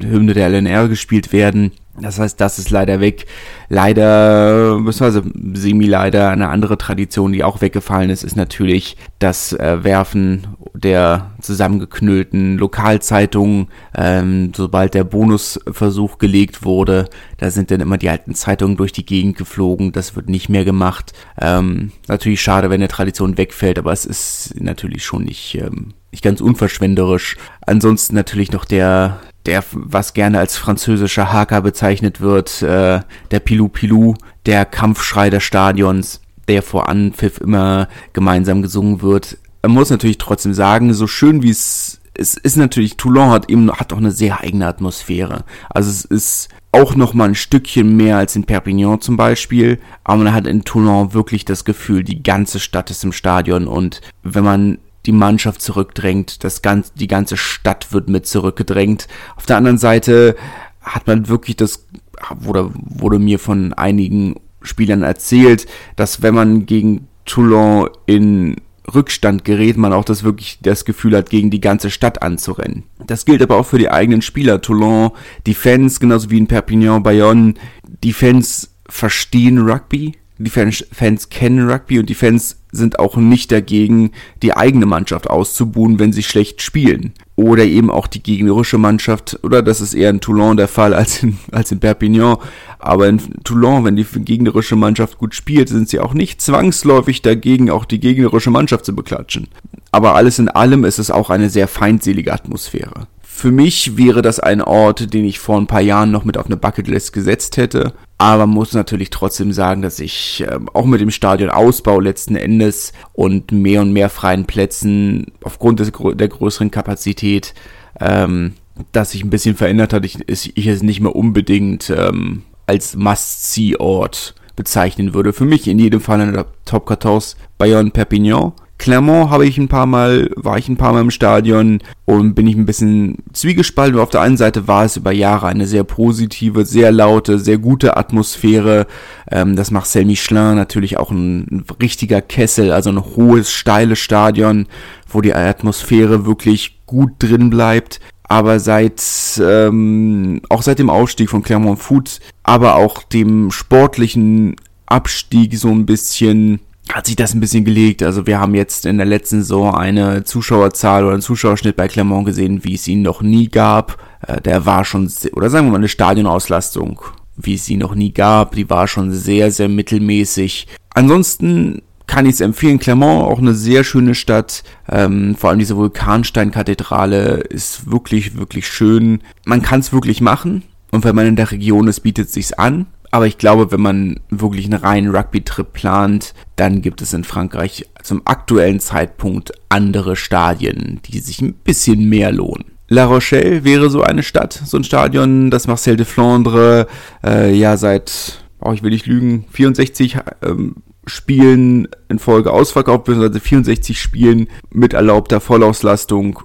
Hymne 0.00 0.34
der 0.34 0.48
LNR 0.48 0.88
gespielt 0.88 1.32
werden. 1.32 1.72
Das 2.00 2.18
heißt, 2.18 2.40
das 2.40 2.58
ist 2.58 2.70
leider 2.70 3.00
weg. 3.00 3.26
Leider, 3.68 4.80
beziehungsweise 4.80 5.22
semi-leider, 5.54 6.30
eine 6.30 6.48
andere 6.48 6.76
Tradition, 6.76 7.32
die 7.32 7.44
auch 7.44 7.60
weggefallen 7.60 8.10
ist, 8.10 8.24
ist 8.24 8.36
natürlich 8.36 8.96
das 9.20 9.52
äh, 9.52 9.84
Werfen 9.84 10.46
der 10.74 11.30
zusammengeknüllten 11.40 12.58
Lokalzeitungen. 12.58 13.68
Ähm, 13.96 14.52
sobald 14.56 14.94
der 14.94 15.04
Bonusversuch 15.04 16.18
gelegt 16.18 16.64
wurde, 16.64 17.08
da 17.38 17.50
sind 17.50 17.70
dann 17.70 17.80
immer 17.80 17.96
die 17.96 18.08
alten 18.08 18.34
Zeitungen 18.34 18.76
durch 18.76 18.92
die 18.92 19.06
Gegend 19.06 19.36
geflogen. 19.36 19.92
Das 19.92 20.16
wird 20.16 20.28
nicht 20.28 20.48
mehr 20.48 20.64
gemacht. 20.64 21.12
Ähm, 21.40 21.92
natürlich 22.08 22.42
schade, 22.42 22.70
wenn 22.70 22.80
eine 22.80 22.88
Tradition 22.88 23.38
wegfällt, 23.38 23.78
aber 23.78 23.92
es 23.92 24.04
ist 24.04 24.54
natürlich 24.60 25.04
schon 25.04 25.24
nicht, 25.24 25.54
ähm, 25.54 25.94
nicht 26.10 26.24
ganz 26.24 26.40
unverschwenderisch. 26.40 27.36
Ansonsten 27.64 28.16
natürlich 28.16 28.50
noch 28.50 28.64
der 28.64 29.20
der, 29.46 29.62
was 29.72 30.14
gerne 30.14 30.38
als 30.38 30.56
französischer 30.56 31.32
Haker 31.32 31.60
bezeichnet 31.60 32.20
wird, 32.20 32.62
äh, 32.62 33.00
der 33.30 33.40
Pilou 33.40 33.68
Pilou, 33.68 34.14
der 34.46 34.64
Kampfschrei 34.64 35.30
des 35.30 35.42
Stadions, 35.42 36.20
der 36.48 36.62
vor 36.62 36.88
Anpfiff 36.88 37.38
immer 37.38 37.88
gemeinsam 38.12 38.62
gesungen 38.62 39.02
wird. 39.02 39.38
Man 39.62 39.72
muss 39.72 39.90
natürlich 39.90 40.18
trotzdem 40.18 40.54
sagen, 40.54 40.92
so 40.94 41.06
schön 41.06 41.42
wie 41.42 41.50
es 41.50 42.00
es 42.16 42.34
ist 42.36 42.56
natürlich, 42.56 42.96
Toulon 42.96 43.30
hat 43.30 43.50
eben, 43.50 43.70
hat 43.72 43.92
auch 43.92 43.98
eine 43.98 44.12
sehr 44.12 44.40
eigene 44.40 44.66
Atmosphäre. 44.66 45.44
Also 45.68 45.90
es 45.90 46.04
ist 46.04 46.48
auch 46.72 46.94
noch 46.94 47.14
mal 47.14 47.28
ein 47.28 47.34
Stückchen 47.34 47.96
mehr 47.96 48.18
als 48.18 48.36
in 48.36 48.44
Perpignan 48.44 49.00
zum 49.00 49.16
Beispiel, 49.16 49.80
aber 50.04 50.22
man 50.22 50.32
hat 50.32 50.46
in 50.46 50.64
Toulon 50.64 51.12
wirklich 51.12 51.44
das 51.44 51.64
Gefühl, 51.64 52.04
die 52.04 52.22
ganze 52.22 52.60
Stadt 52.60 52.90
ist 52.90 53.04
im 53.04 53.12
Stadion 53.12 53.66
und 53.66 54.00
wenn 54.22 54.44
man 54.44 54.78
die 55.06 55.12
Mannschaft 55.12 55.60
zurückdrängt, 55.60 56.44
das 56.44 56.62
ganze, 56.62 56.92
die 56.94 57.08
ganze 57.08 57.36
Stadt 57.36 57.92
wird 57.92 58.08
mit 58.08 58.26
zurückgedrängt. 58.26 59.06
Auf 59.36 59.46
der 59.46 59.56
anderen 59.56 59.78
Seite 59.78 60.36
hat 60.80 61.06
man 61.06 61.28
wirklich 61.28 61.56
das, 61.56 61.86
wurde, 62.34 62.70
wurde 62.74 63.18
mir 63.18 63.38
von 63.38 63.72
einigen 63.72 64.36
Spielern 64.62 65.02
erzählt, 65.02 65.66
dass 65.96 66.22
wenn 66.22 66.34
man 66.34 66.66
gegen 66.66 67.08
Toulon 67.26 67.90
in 68.06 68.56
Rückstand 68.92 69.44
gerät, 69.44 69.76
man 69.76 69.92
auch 69.92 70.04
das 70.04 70.24
wirklich 70.24 70.58
das 70.60 70.84
Gefühl 70.84 71.16
hat, 71.16 71.30
gegen 71.30 71.50
die 71.50 71.60
ganze 71.60 71.90
Stadt 71.90 72.22
anzurennen. 72.22 72.84
Das 73.06 73.24
gilt 73.24 73.42
aber 73.42 73.56
auch 73.56 73.66
für 73.66 73.78
die 73.78 73.90
eigenen 73.90 74.20
Spieler. 74.20 74.60
Toulon, 74.60 75.12
die 75.46 75.54
Fans, 75.54 76.00
genauso 76.00 76.30
wie 76.30 76.38
in 76.38 76.46
Perpignan, 76.46 77.02
Bayonne, 77.02 77.54
die 78.02 78.12
Fans 78.12 78.74
verstehen 78.86 79.58
Rugby, 79.58 80.16
die 80.38 80.50
Fans, 80.50 80.84
Fans 80.90 81.28
kennen 81.28 81.70
Rugby 81.70 82.00
und 82.00 82.08
die 82.08 82.14
Fans 82.14 82.56
sind 82.72 82.98
auch 82.98 83.16
nicht 83.16 83.52
dagegen, 83.52 84.10
die 84.42 84.56
eigene 84.56 84.84
Mannschaft 84.84 85.30
auszubuhen, 85.30 86.00
wenn 86.00 86.12
sie 86.12 86.24
schlecht 86.24 86.60
spielen. 86.60 87.12
Oder 87.36 87.64
eben 87.64 87.90
auch 87.90 88.08
die 88.08 88.22
gegnerische 88.22 88.78
Mannschaft, 88.78 89.38
oder 89.44 89.62
das 89.62 89.80
ist 89.80 89.94
eher 89.94 90.10
in 90.10 90.20
Toulon 90.20 90.56
der 90.56 90.66
Fall 90.66 90.92
als 90.92 91.22
in, 91.22 91.38
als 91.52 91.70
in 91.70 91.78
Perpignan. 91.78 92.38
Aber 92.80 93.08
in 93.08 93.20
Toulon, 93.44 93.84
wenn 93.84 93.96
die 93.96 94.04
gegnerische 94.04 94.76
Mannschaft 94.76 95.18
gut 95.18 95.34
spielt, 95.34 95.68
sind 95.68 95.88
sie 95.88 96.00
auch 96.00 96.14
nicht 96.14 96.40
zwangsläufig 96.40 97.22
dagegen, 97.22 97.70
auch 97.70 97.84
die 97.84 98.00
gegnerische 98.00 98.50
Mannschaft 98.50 98.84
zu 98.84 98.94
beklatschen. 98.94 99.48
Aber 99.92 100.16
alles 100.16 100.40
in 100.40 100.48
allem 100.48 100.84
ist 100.84 100.98
es 100.98 101.12
auch 101.12 101.30
eine 101.30 101.50
sehr 101.50 101.68
feindselige 101.68 102.32
Atmosphäre. 102.32 103.06
Für 103.36 103.50
mich 103.50 103.96
wäre 103.96 104.22
das 104.22 104.38
ein 104.38 104.62
Ort, 104.62 105.12
den 105.12 105.24
ich 105.24 105.40
vor 105.40 105.58
ein 105.58 105.66
paar 105.66 105.80
Jahren 105.80 106.12
noch 106.12 106.24
mit 106.24 106.38
auf 106.38 106.46
eine 106.46 106.56
Bucketlist 106.56 107.12
gesetzt 107.12 107.56
hätte. 107.56 107.92
Aber 108.16 108.46
muss 108.46 108.74
natürlich 108.74 109.10
trotzdem 109.10 109.52
sagen, 109.52 109.82
dass 109.82 109.98
ich 109.98 110.44
äh, 110.46 110.60
auch 110.72 110.86
mit 110.86 111.00
dem 111.00 111.10
Stadionausbau 111.10 111.98
letzten 111.98 112.36
Endes 112.36 112.92
und 113.12 113.50
mehr 113.50 113.82
und 113.82 113.92
mehr 113.92 114.08
freien 114.08 114.44
Plätzen 114.44 115.32
aufgrund 115.42 115.80
des, 115.80 115.90
der 116.14 116.28
größeren 116.28 116.70
Kapazität, 116.70 117.54
ähm, 117.98 118.54
dass 118.92 119.10
sich 119.10 119.24
ein 119.24 119.30
bisschen 119.30 119.56
verändert 119.56 119.92
hat, 119.92 120.06
ich, 120.06 120.20
ich 120.28 120.66
es 120.68 120.84
nicht 120.84 121.00
mehr 121.00 121.16
unbedingt 121.16 121.90
ähm, 121.90 122.44
als 122.66 122.94
Must-See-Ort 122.94 124.36
bezeichnen 124.54 125.12
würde. 125.12 125.32
Für 125.32 125.44
mich 125.44 125.66
in 125.66 125.80
jedem 125.80 126.00
Fall 126.00 126.20
in 126.20 126.34
der 126.34 126.46
Top 126.64 126.86
14 126.86 127.36
Bayonne 127.58 127.90
Perpignan. 127.90 128.52
Clermont 128.84 129.30
habe 129.30 129.46
ich 129.46 129.56
ein 129.56 129.68
paar 129.68 129.86
Mal, 129.86 130.30
war 130.36 130.58
ich 130.58 130.68
ein 130.68 130.76
paar 130.76 130.92
Mal 130.92 131.00
im 131.00 131.10
Stadion 131.10 131.78
und 132.04 132.34
bin 132.34 132.46
ich 132.46 132.54
ein 132.54 132.66
bisschen 132.66 133.16
zwiegespalten. 133.32 133.98
Auf 133.98 134.10
der 134.10 134.20
einen 134.20 134.36
Seite 134.36 134.68
war 134.68 134.84
es 134.84 134.98
über 134.98 135.10
Jahre 135.10 135.46
eine 135.46 135.66
sehr 135.66 135.84
positive, 135.84 136.66
sehr 136.66 136.92
laute, 136.92 137.38
sehr 137.38 137.56
gute 137.56 137.96
Atmosphäre. 137.96 138.86
Ähm, 139.30 139.56
das 139.56 139.70
Marcel 139.70 140.04
Michelin 140.04 140.56
natürlich 140.56 140.98
auch 140.98 141.10
ein, 141.10 141.46
ein 141.50 141.64
richtiger 141.80 142.20
Kessel, 142.20 142.72
also 142.72 142.90
ein 142.90 143.02
hohes, 143.02 143.50
steiles 143.50 144.00
Stadion, 144.00 144.66
wo 145.08 145.22
die 145.22 145.32
Atmosphäre 145.32 146.26
wirklich 146.26 146.84
gut 146.84 147.12
drin 147.20 147.48
bleibt 147.48 148.00
aber 148.26 148.58
seit 148.58 149.02
ähm, 149.38 150.40
auch 150.48 150.62
seit 150.62 150.78
dem 150.78 150.88
Ausstieg 150.90 151.28
von 151.30 151.42
Clermont 151.42 151.78
Foot, 151.78 152.20
aber 152.42 152.76
auch 152.76 153.02
dem 153.02 153.50
sportlichen 153.50 154.56
Abstieg 154.86 155.56
so 155.56 155.68
ein 155.68 155.84
bisschen 155.86 156.60
hat 156.92 157.06
sich 157.06 157.16
das 157.16 157.34
ein 157.34 157.40
bisschen 157.40 157.64
gelegt. 157.64 158.02
Also 158.02 158.26
wir 158.26 158.38
haben 158.40 158.54
jetzt 158.54 158.86
in 158.86 158.98
der 158.98 159.06
letzten 159.06 159.40
Saison 159.40 159.74
eine 159.74 160.24
Zuschauerzahl 160.24 161.04
oder 161.04 161.14
einen 161.14 161.22
Zuschauerschnitt 161.22 161.76
bei 161.76 161.88
Clermont 161.88 162.26
gesehen, 162.26 162.64
wie 162.64 162.74
es 162.74 162.86
ihn 162.86 163.02
noch 163.02 163.22
nie 163.22 163.48
gab. 163.48 163.98
Äh, 164.26 164.40
der 164.40 164.66
war 164.66 164.84
schon, 164.84 165.10
oder 165.32 165.50
sagen 165.50 165.66
wir 165.66 165.72
mal 165.72 165.78
eine 165.78 165.88
Stadionauslastung, 165.88 167.00
wie 167.36 167.54
es 167.54 167.64
sie 167.64 167.76
noch 167.76 167.94
nie 167.94 168.12
gab. 168.12 168.54
Die 168.54 168.68
war 168.68 168.86
schon 168.86 169.12
sehr, 169.12 169.50
sehr 169.50 169.68
mittelmäßig. 169.68 170.66
Ansonsten 170.94 171.82
kann 172.06 172.26
ich 172.26 172.34
es 172.34 172.40
empfehlen. 172.40 172.78
Clermont, 172.78 173.24
auch 173.24 173.38
eine 173.38 173.54
sehr 173.54 173.82
schöne 173.82 174.14
Stadt. 174.14 174.62
Ähm, 174.88 175.34
vor 175.36 175.50
allem 175.50 175.58
diese 175.58 175.76
Vulkansteinkathedrale 175.76 177.38
ist 177.40 177.90
wirklich, 177.90 178.36
wirklich 178.36 178.68
schön. 178.68 179.20
Man 179.46 179.62
kann 179.62 179.80
es 179.80 179.92
wirklich 179.92 180.20
machen. 180.20 180.62
Und 180.90 181.04
wenn 181.04 181.16
man 181.16 181.26
in 181.26 181.36
der 181.36 181.50
Region 181.50 181.88
ist, 181.88 182.00
bietet 182.00 182.28
es 182.28 182.34
sich 182.34 182.58
an. 182.58 182.86
Aber 183.14 183.28
ich 183.28 183.38
glaube, 183.38 183.70
wenn 183.70 183.80
man 183.80 184.18
wirklich 184.28 184.64
einen 184.64 184.82
reinen 184.82 185.14
Rugby-Trip 185.14 185.72
plant, 185.72 186.34
dann 186.56 186.82
gibt 186.82 187.00
es 187.00 187.12
in 187.12 187.22
Frankreich 187.22 187.86
zum 188.02 188.22
aktuellen 188.24 188.80
Zeitpunkt 188.80 189.52
andere 189.68 190.16
Stadien, 190.16 190.98
die 191.04 191.20
sich 191.20 191.40
ein 191.40 191.54
bisschen 191.54 192.08
mehr 192.08 192.32
lohnen. 192.32 192.72
La 192.88 193.04
Rochelle 193.04 193.62
wäre 193.62 193.88
so 193.88 194.02
eine 194.02 194.24
Stadt, 194.24 194.60
so 194.64 194.76
ein 194.76 194.82
Stadion, 194.82 195.52
das 195.52 195.68
Marcel 195.68 195.94
de 195.94 196.04
Flandre 196.04 196.88
äh, 197.24 197.54
ja 197.54 197.76
seit, 197.76 198.44
oh, 198.58 198.72
ich 198.72 198.82
will 198.82 198.90
nicht 198.90 199.06
lügen, 199.06 199.44
64 199.52 200.18
ähm, 200.42 200.74
Spielen 201.06 201.86
in 202.08 202.18
Folge 202.18 202.50
ausverkauft, 202.50 203.04
beziehungsweise 203.04 203.38
64 203.38 203.96
Spielen 203.96 204.48
mit 204.70 204.92
erlaubter 204.92 205.40
Vollauslastung 205.40 206.40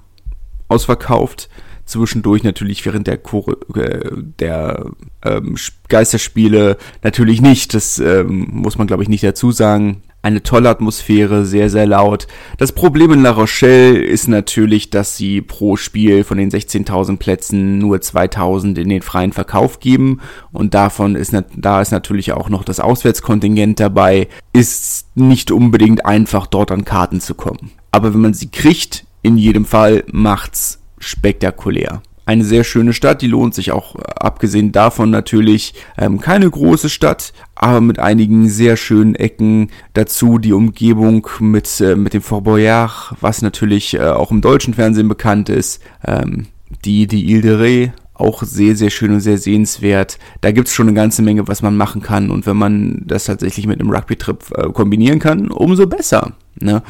ausverkauft 0.68 1.48
zwischendurch 1.90 2.42
natürlich 2.42 2.84
während 2.86 3.06
der, 3.06 3.18
Chor 3.18 3.56
äh, 3.74 4.10
der 4.38 4.86
ähm, 5.24 5.56
Geisterspiele 5.88 6.76
natürlich 7.02 7.40
nicht. 7.40 7.74
Das 7.74 7.98
ähm, 7.98 8.48
muss 8.52 8.78
man, 8.78 8.86
glaube 8.86 9.02
ich, 9.02 9.08
nicht 9.08 9.24
dazu 9.24 9.52
sagen. 9.52 10.02
Eine 10.22 10.42
tolle 10.42 10.68
Atmosphäre, 10.68 11.46
sehr, 11.46 11.70
sehr 11.70 11.86
laut. 11.86 12.26
Das 12.58 12.72
Problem 12.72 13.10
in 13.12 13.22
La 13.22 13.30
Rochelle 13.30 13.98
ist 13.98 14.28
natürlich, 14.28 14.90
dass 14.90 15.16
sie 15.16 15.40
pro 15.40 15.76
Spiel 15.76 16.24
von 16.24 16.36
den 16.36 16.50
16.000 16.50 17.16
Plätzen 17.16 17.78
nur 17.78 17.96
2.000 17.96 18.78
in 18.78 18.90
den 18.90 19.00
freien 19.00 19.32
Verkauf 19.32 19.80
geben. 19.80 20.20
Und 20.52 20.74
davon 20.74 21.16
ist, 21.16 21.34
da 21.56 21.80
ist 21.80 21.90
natürlich 21.90 22.32
auch 22.32 22.50
noch 22.50 22.64
das 22.64 22.80
Auswärtskontingent 22.80 23.80
dabei. 23.80 24.28
Ist 24.52 25.06
nicht 25.16 25.50
unbedingt 25.50 26.04
einfach, 26.04 26.46
dort 26.46 26.70
an 26.70 26.84
Karten 26.84 27.20
zu 27.20 27.34
kommen. 27.34 27.70
Aber 27.90 28.12
wenn 28.12 28.20
man 28.20 28.34
sie 28.34 28.50
kriegt, 28.50 29.06
in 29.22 29.38
jedem 29.38 29.64
Fall 29.64 30.04
macht's 30.12 30.79
spektakulär. 31.00 32.02
Eine 32.26 32.44
sehr 32.44 32.62
schöne 32.62 32.92
Stadt, 32.92 33.22
die 33.22 33.26
lohnt 33.26 33.54
sich 33.54 33.72
auch, 33.72 33.96
äh, 33.96 34.02
abgesehen 34.20 34.70
davon 34.70 35.10
natürlich, 35.10 35.74
ähm, 35.98 36.20
keine 36.20 36.48
große 36.48 36.88
Stadt, 36.88 37.32
aber 37.56 37.80
mit 37.80 37.98
einigen 37.98 38.48
sehr 38.48 38.76
schönen 38.76 39.16
Ecken. 39.16 39.70
Dazu 39.94 40.38
die 40.38 40.52
Umgebung 40.52 41.26
mit, 41.40 41.80
äh, 41.80 41.96
mit 41.96 42.14
dem 42.14 42.22
Fort 42.22 42.44
Boyard, 42.44 43.14
was 43.20 43.42
natürlich 43.42 43.94
äh, 43.94 44.10
auch 44.10 44.30
im 44.30 44.42
deutschen 44.42 44.74
Fernsehen 44.74 45.08
bekannt 45.08 45.48
ist. 45.48 45.82
Ähm, 46.06 46.46
die, 46.84 47.08
die 47.08 47.32
Ile 47.32 47.42
de 47.42 47.56
Ré, 47.56 47.92
auch 48.20 48.42
sehr, 48.42 48.76
sehr 48.76 48.90
schön 48.90 49.12
und 49.12 49.20
sehr 49.20 49.38
sehenswert. 49.38 50.18
Da 50.40 50.52
gibt's 50.52 50.74
schon 50.74 50.86
eine 50.86 50.94
ganze 50.94 51.22
Menge, 51.22 51.48
was 51.48 51.62
man 51.62 51.76
machen 51.76 52.02
kann. 52.02 52.30
Und 52.30 52.46
wenn 52.46 52.56
man 52.56 53.02
das 53.06 53.24
tatsächlich 53.24 53.66
mit 53.66 53.80
einem 53.80 53.90
Rugby-Trip 53.90 54.44
äh, 54.56 54.68
kombinieren 54.68 55.18
kann, 55.18 55.50
umso 55.50 55.86
besser. 55.86 56.34
Ne? 56.60 56.82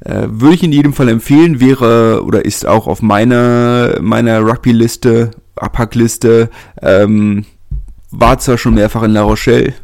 Äh, 0.00 0.26
würde 0.28 0.54
ich 0.54 0.62
in 0.62 0.72
jedem 0.72 0.92
Fall 0.92 1.08
empfehlen, 1.08 1.60
wäre 1.60 2.22
oder 2.24 2.44
ist 2.44 2.66
auch 2.66 2.86
auf 2.86 3.02
meiner, 3.02 3.98
meiner 4.00 4.40
Rugby-Liste, 4.40 5.30
Abhackliste, 5.56 6.50
ähm, 6.82 7.46
war 8.10 8.38
zwar 8.38 8.58
schon 8.58 8.74
mehrfach 8.74 9.02
in 9.02 9.12
La 9.12 9.22
Rochelle, 9.22 9.74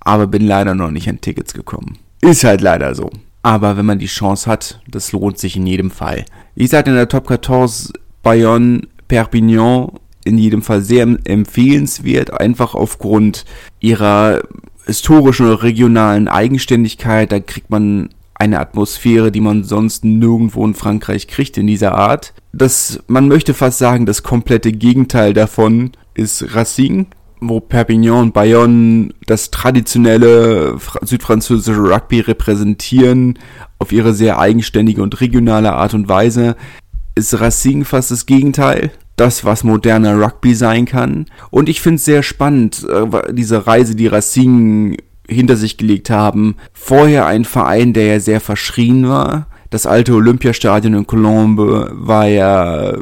aber 0.00 0.26
bin 0.26 0.46
leider 0.46 0.74
noch 0.74 0.90
nicht 0.90 1.08
an 1.08 1.20
Tickets 1.20 1.54
gekommen. 1.54 1.98
Ist 2.20 2.44
halt 2.44 2.60
leider 2.60 2.94
so. 2.94 3.10
Aber 3.42 3.76
wenn 3.76 3.86
man 3.86 3.98
die 3.98 4.06
Chance 4.06 4.50
hat, 4.50 4.80
das 4.88 5.12
lohnt 5.12 5.38
sich 5.38 5.56
in 5.56 5.66
jedem 5.66 5.90
Fall. 5.90 6.24
Wie 6.54 6.62
gesagt, 6.62 6.86
in 6.86 6.94
der 6.94 7.08
Top 7.08 7.28
14 7.28 7.92
Bayonne, 8.22 8.82
Perpignan 9.08 9.90
in 10.24 10.38
jedem 10.38 10.62
Fall 10.62 10.80
sehr 10.80 11.02
empfehlenswert, 11.24 12.40
einfach 12.40 12.74
aufgrund 12.74 13.44
ihrer 13.80 14.42
historischen 14.86 15.46
oder 15.46 15.62
regionalen 15.62 16.28
Eigenständigkeit. 16.28 17.32
Da 17.32 17.40
kriegt 17.40 17.70
man 17.70 18.10
eine 18.42 18.58
Atmosphäre, 18.58 19.30
die 19.30 19.40
man 19.40 19.62
sonst 19.62 20.04
nirgendwo 20.04 20.66
in 20.66 20.74
Frankreich 20.74 21.28
kriegt 21.28 21.56
in 21.58 21.68
dieser 21.68 21.94
Art. 21.94 22.34
Das, 22.52 22.98
man 23.06 23.28
möchte 23.28 23.54
fast 23.54 23.78
sagen, 23.78 24.04
das 24.04 24.24
komplette 24.24 24.72
Gegenteil 24.72 25.32
davon 25.32 25.92
ist 26.14 26.52
Racing, 26.52 27.06
wo 27.40 27.60
Perpignan 27.60 28.20
und 28.20 28.34
Bayonne 28.34 29.10
das 29.26 29.52
traditionelle 29.52 30.76
südfranzösische 31.02 31.80
Rugby 31.80 32.18
repräsentieren 32.18 33.38
auf 33.78 33.92
ihre 33.92 34.12
sehr 34.12 34.40
eigenständige 34.40 35.04
und 35.04 35.20
regionale 35.20 35.72
Art 35.74 35.94
und 35.94 36.08
Weise, 36.08 36.56
ist 37.14 37.38
Racing 37.40 37.84
fast 37.84 38.10
das 38.10 38.26
Gegenteil. 38.26 38.90
Das, 39.14 39.44
was 39.44 39.62
moderner 39.62 40.20
Rugby 40.20 40.54
sein 40.54 40.84
kann. 40.84 41.26
Und 41.50 41.68
ich 41.68 41.80
finde 41.80 41.96
es 41.96 42.04
sehr 42.06 42.24
spannend, 42.24 42.84
äh, 42.88 43.32
diese 43.32 43.68
Reise, 43.68 43.94
die 43.94 44.06
Racing 44.08 44.96
hinter 45.28 45.56
sich 45.56 45.76
gelegt 45.76 46.10
haben. 46.10 46.56
Vorher 46.72 47.26
ein 47.26 47.44
Verein, 47.44 47.92
der 47.92 48.06
ja 48.06 48.20
sehr 48.20 48.40
verschrien 48.40 49.08
war. 49.08 49.46
Das 49.70 49.86
alte 49.86 50.14
Olympiastadion 50.14 50.92
in 50.92 51.06
Colombe 51.06 51.90
war 51.94 52.26
ja 52.26 52.92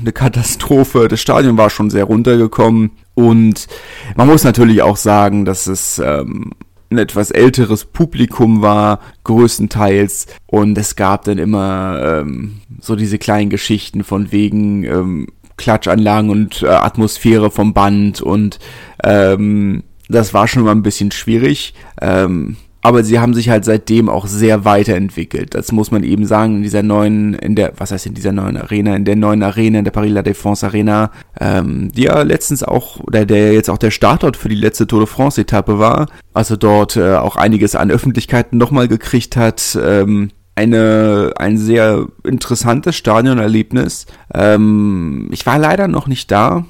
eine 0.00 0.12
Katastrophe. 0.12 1.06
Das 1.08 1.20
Stadion 1.20 1.56
war 1.56 1.70
schon 1.70 1.90
sehr 1.90 2.04
runtergekommen. 2.04 2.90
Und 3.14 3.68
man 4.16 4.26
muss 4.26 4.42
natürlich 4.42 4.82
auch 4.82 4.96
sagen, 4.96 5.44
dass 5.44 5.66
es 5.68 6.00
ähm, 6.04 6.50
ein 6.90 6.98
etwas 6.98 7.30
älteres 7.30 7.84
Publikum 7.84 8.62
war, 8.62 9.00
größtenteils. 9.24 10.26
Und 10.46 10.76
es 10.78 10.96
gab 10.96 11.24
dann 11.24 11.38
immer 11.38 12.00
ähm, 12.02 12.60
so 12.80 12.96
diese 12.96 13.18
kleinen 13.18 13.50
Geschichten 13.50 14.04
von 14.04 14.32
wegen 14.32 14.84
ähm, 14.84 15.28
Klatschanlagen 15.56 16.30
und 16.30 16.62
äh, 16.62 16.66
Atmosphäre 16.66 17.50
vom 17.50 17.72
Band 17.72 18.20
und 18.20 18.58
ähm, 19.02 19.82
das 20.08 20.34
war 20.34 20.48
schon 20.48 20.64
mal 20.64 20.72
ein 20.72 20.82
bisschen 20.82 21.10
schwierig. 21.10 21.74
Ähm, 22.00 22.56
aber 22.86 23.02
sie 23.02 23.18
haben 23.18 23.34
sich 23.34 23.48
halt 23.48 23.64
seitdem 23.64 24.08
auch 24.08 24.28
sehr 24.28 24.64
weiterentwickelt. 24.64 25.56
Das 25.56 25.72
muss 25.72 25.90
man 25.90 26.04
eben 26.04 26.24
sagen, 26.24 26.58
in 26.58 26.62
dieser 26.62 26.84
neuen, 26.84 27.34
in 27.34 27.56
der, 27.56 27.72
was 27.78 27.90
heißt 27.90 28.06
in 28.06 28.14
dieser 28.14 28.30
neuen 28.30 28.56
Arena, 28.56 28.94
in 28.94 29.04
der 29.04 29.16
neuen 29.16 29.42
Arena, 29.42 29.80
in 29.80 29.84
der 29.84 29.90
Paris 29.90 30.12
La 30.12 30.20
Défense 30.20 30.64
Arena, 30.64 31.10
ähm, 31.40 31.90
die 31.90 32.04
ja 32.04 32.22
letztens 32.22 32.62
auch, 32.62 33.00
oder 33.00 33.26
der 33.26 33.52
jetzt 33.54 33.70
auch 33.70 33.78
der 33.78 33.90
Startort 33.90 34.36
für 34.36 34.48
die 34.48 34.54
letzte 34.54 34.86
Tour 34.86 35.00
de 35.00 35.08
France 35.08 35.40
Etappe 35.40 35.80
war, 35.80 36.06
also 36.32 36.54
dort 36.54 36.96
äh, 36.96 37.16
auch 37.16 37.34
einiges 37.34 37.74
an 37.74 37.90
Öffentlichkeiten 37.90 38.56
nochmal 38.56 38.86
gekriegt 38.86 39.36
hat, 39.36 39.76
ähm, 39.82 40.30
eine, 40.54 41.32
ein 41.38 41.58
sehr 41.58 42.06
interessantes 42.22 42.94
Stadionerlebnis. 42.94 44.06
Ähm, 44.32 45.28
ich 45.32 45.44
war 45.44 45.58
leider 45.58 45.88
noch 45.88 46.06
nicht 46.06 46.30
da 46.30 46.64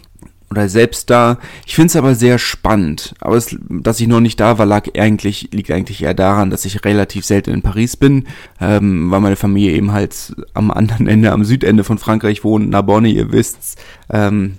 oder 0.50 0.68
selbst 0.68 1.10
da. 1.10 1.38
Ich 1.66 1.74
finde 1.74 1.88
es 1.88 1.96
aber 1.96 2.14
sehr 2.14 2.38
spannend. 2.38 3.14
Aber 3.20 3.36
es, 3.36 3.56
dass 3.68 4.00
ich 4.00 4.06
noch 4.06 4.20
nicht 4.20 4.38
da 4.38 4.58
war, 4.58 4.66
lag 4.66 4.86
eigentlich, 4.96 5.48
liegt 5.52 5.70
eigentlich 5.70 6.02
eher 6.02 6.14
daran, 6.14 6.50
dass 6.50 6.64
ich 6.64 6.84
relativ 6.84 7.24
selten 7.24 7.50
in 7.50 7.62
Paris 7.62 7.96
bin, 7.96 8.26
ähm, 8.60 9.10
weil 9.10 9.20
meine 9.20 9.36
Familie 9.36 9.72
eben 9.72 9.92
halt 9.92 10.34
am 10.54 10.70
anderen 10.70 11.06
Ende, 11.08 11.32
am 11.32 11.44
Südende 11.44 11.84
von 11.84 11.98
Frankreich 11.98 12.44
wohnt, 12.44 12.70
Narbonne, 12.70 13.08
ihr 13.08 13.32
wisst's. 13.32 13.76
Ähm, 14.08 14.58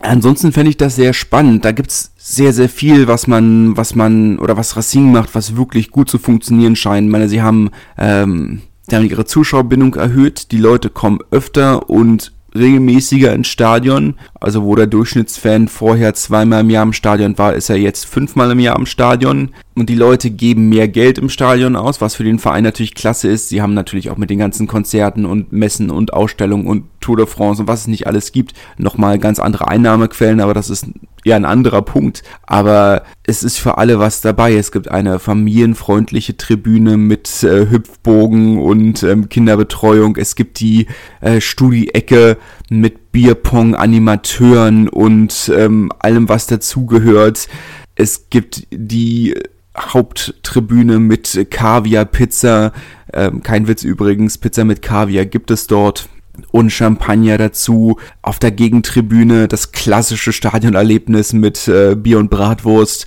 ansonsten 0.00 0.52
fände 0.52 0.70
ich 0.70 0.76
das 0.76 0.96
sehr 0.96 1.14
spannend. 1.14 1.64
Da 1.64 1.72
gibt's 1.72 2.12
sehr, 2.18 2.52
sehr 2.52 2.68
viel, 2.68 3.08
was 3.08 3.26
man, 3.26 3.76
was 3.76 3.94
man, 3.94 4.38
oder 4.38 4.56
was 4.56 4.76
Racing 4.76 5.12
macht, 5.12 5.34
was 5.34 5.56
wirklich 5.56 5.90
gut 5.90 6.10
zu 6.10 6.18
funktionieren 6.18 6.76
scheint. 6.76 7.06
Ich 7.06 7.12
meine, 7.12 7.28
sie 7.28 7.42
haben, 7.42 7.70
ähm, 7.96 8.62
die 8.90 8.96
haben 8.96 9.08
ihre 9.08 9.24
Zuschauerbindung 9.24 9.94
erhöht, 9.94 10.52
die 10.52 10.58
Leute 10.58 10.90
kommen 10.90 11.20
öfter 11.30 11.88
und 11.88 12.32
regelmäßiger 12.54 13.32
ins 13.32 13.48
Stadion. 13.48 14.14
Also 14.40 14.64
wo 14.64 14.74
der 14.74 14.86
Durchschnittsfan 14.86 15.68
vorher 15.68 16.14
zweimal 16.14 16.60
im 16.60 16.70
Jahr 16.70 16.82
im 16.82 16.92
Stadion 16.92 17.38
war, 17.38 17.54
ist 17.54 17.70
er 17.70 17.76
jetzt 17.76 18.06
fünfmal 18.06 18.50
im 18.50 18.60
Jahr 18.60 18.76
im 18.76 18.86
Stadion. 18.86 19.50
Und 19.74 19.88
die 19.88 19.94
Leute 19.94 20.30
geben 20.30 20.68
mehr 20.68 20.88
Geld 20.88 21.18
im 21.18 21.30
Stadion 21.30 21.76
aus, 21.76 22.00
was 22.00 22.14
für 22.14 22.24
den 22.24 22.38
Verein 22.38 22.64
natürlich 22.64 22.94
klasse 22.94 23.28
ist. 23.28 23.48
Sie 23.48 23.62
haben 23.62 23.74
natürlich 23.74 24.10
auch 24.10 24.18
mit 24.18 24.28
den 24.28 24.38
ganzen 24.38 24.66
Konzerten 24.66 25.24
und 25.24 25.52
Messen 25.52 25.90
und 25.90 26.12
Ausstellungen 26.12 26.66
und 26.66 26.84
Tour 27.00 27.16
de 27.16 27.26
France 27.26 27.62
und 27.62 27.68
was 27.68 27.80
es 27.80 27.86
nicht 27.86 28.06
alles 28.06 28.32
gibt, 28.32 28.54
nochmal 28.78 29.18
ganz 29.18 29.38
andere 29.38 29.68
Einnahmequellen, 29.68 30.40
aber 30.40 30.54
das 30.54 30.70
ist 30.70 30.86
ja 31.24 31.36
ein 31.36 31.44
anderer 31.44 31.82
Punkt. 31.82 32.22
Aber 32.42 33.04
es 33.24 33.42
ist 33.42 33.58
für 33.58 33.78
alle 33.78 33.98
was 33.98 34.20
dabei. 34.20 34.54
Es 34.54 34.72
gibt 34.72 34.90
eine 34.90 35.18
familienfreundliche 35.18 36.36
Tribüne 36.36 36.96
mit 36.96 37.42
äh, 37.42 37.70
Hüpfbogen 37.70 38.58
und 38.58 39.02
ähm, 39.02 39.28
Kinderbetreuung. 39.28 40.16
Es 40.16 40.34
gibt 40.34 40.60
die 40.60 40.86
äh, 41.20 41.40
Studi-Ecke 41.40 42.36
mit 42.70 43.12
Bierpong, 43.12 43.74
Animateuren 43.74 44.88
und 44.88 45.52
ähm, 45.54 45.90
allem, 45.98 46.28
was 46.28 46.46
dazugehört. 46.46 47.48
Es 47.94 48.30
gibt 48.30 48.66
die 48.70 49.34
Haupttribüne 49.76 50.98
mit 50.98 51.46
Kaviar-Pizza. 51.50 52.72
Ähm, 53.12 53.42
kein 53.42 53.68
Witz 53.68 53.84
übrigens, 53.84 54.38
Pizza 54.38 54.64
mit 54.64 54.82
Kaviar 54.82 55.26
gibt 55.26 55.50
es 55.50 55.66
dort 55.66 56.08
und 56.50 56.70
Champagner 56.70 57.38
dazu. 57.38 57.98
Auf 58.22 58.38
der 58.38 58.50
Gegentribüne 58.50 59.48
das 59.48 59.72
klassische 59.72 60.32
Stadionerlebnis 60.32 61.32
mit 61.32 61.68
äh, 61.68 61.94
Bier 61.94 62.18
und 62.18 62.30
Bratwurst. 62.30 63.06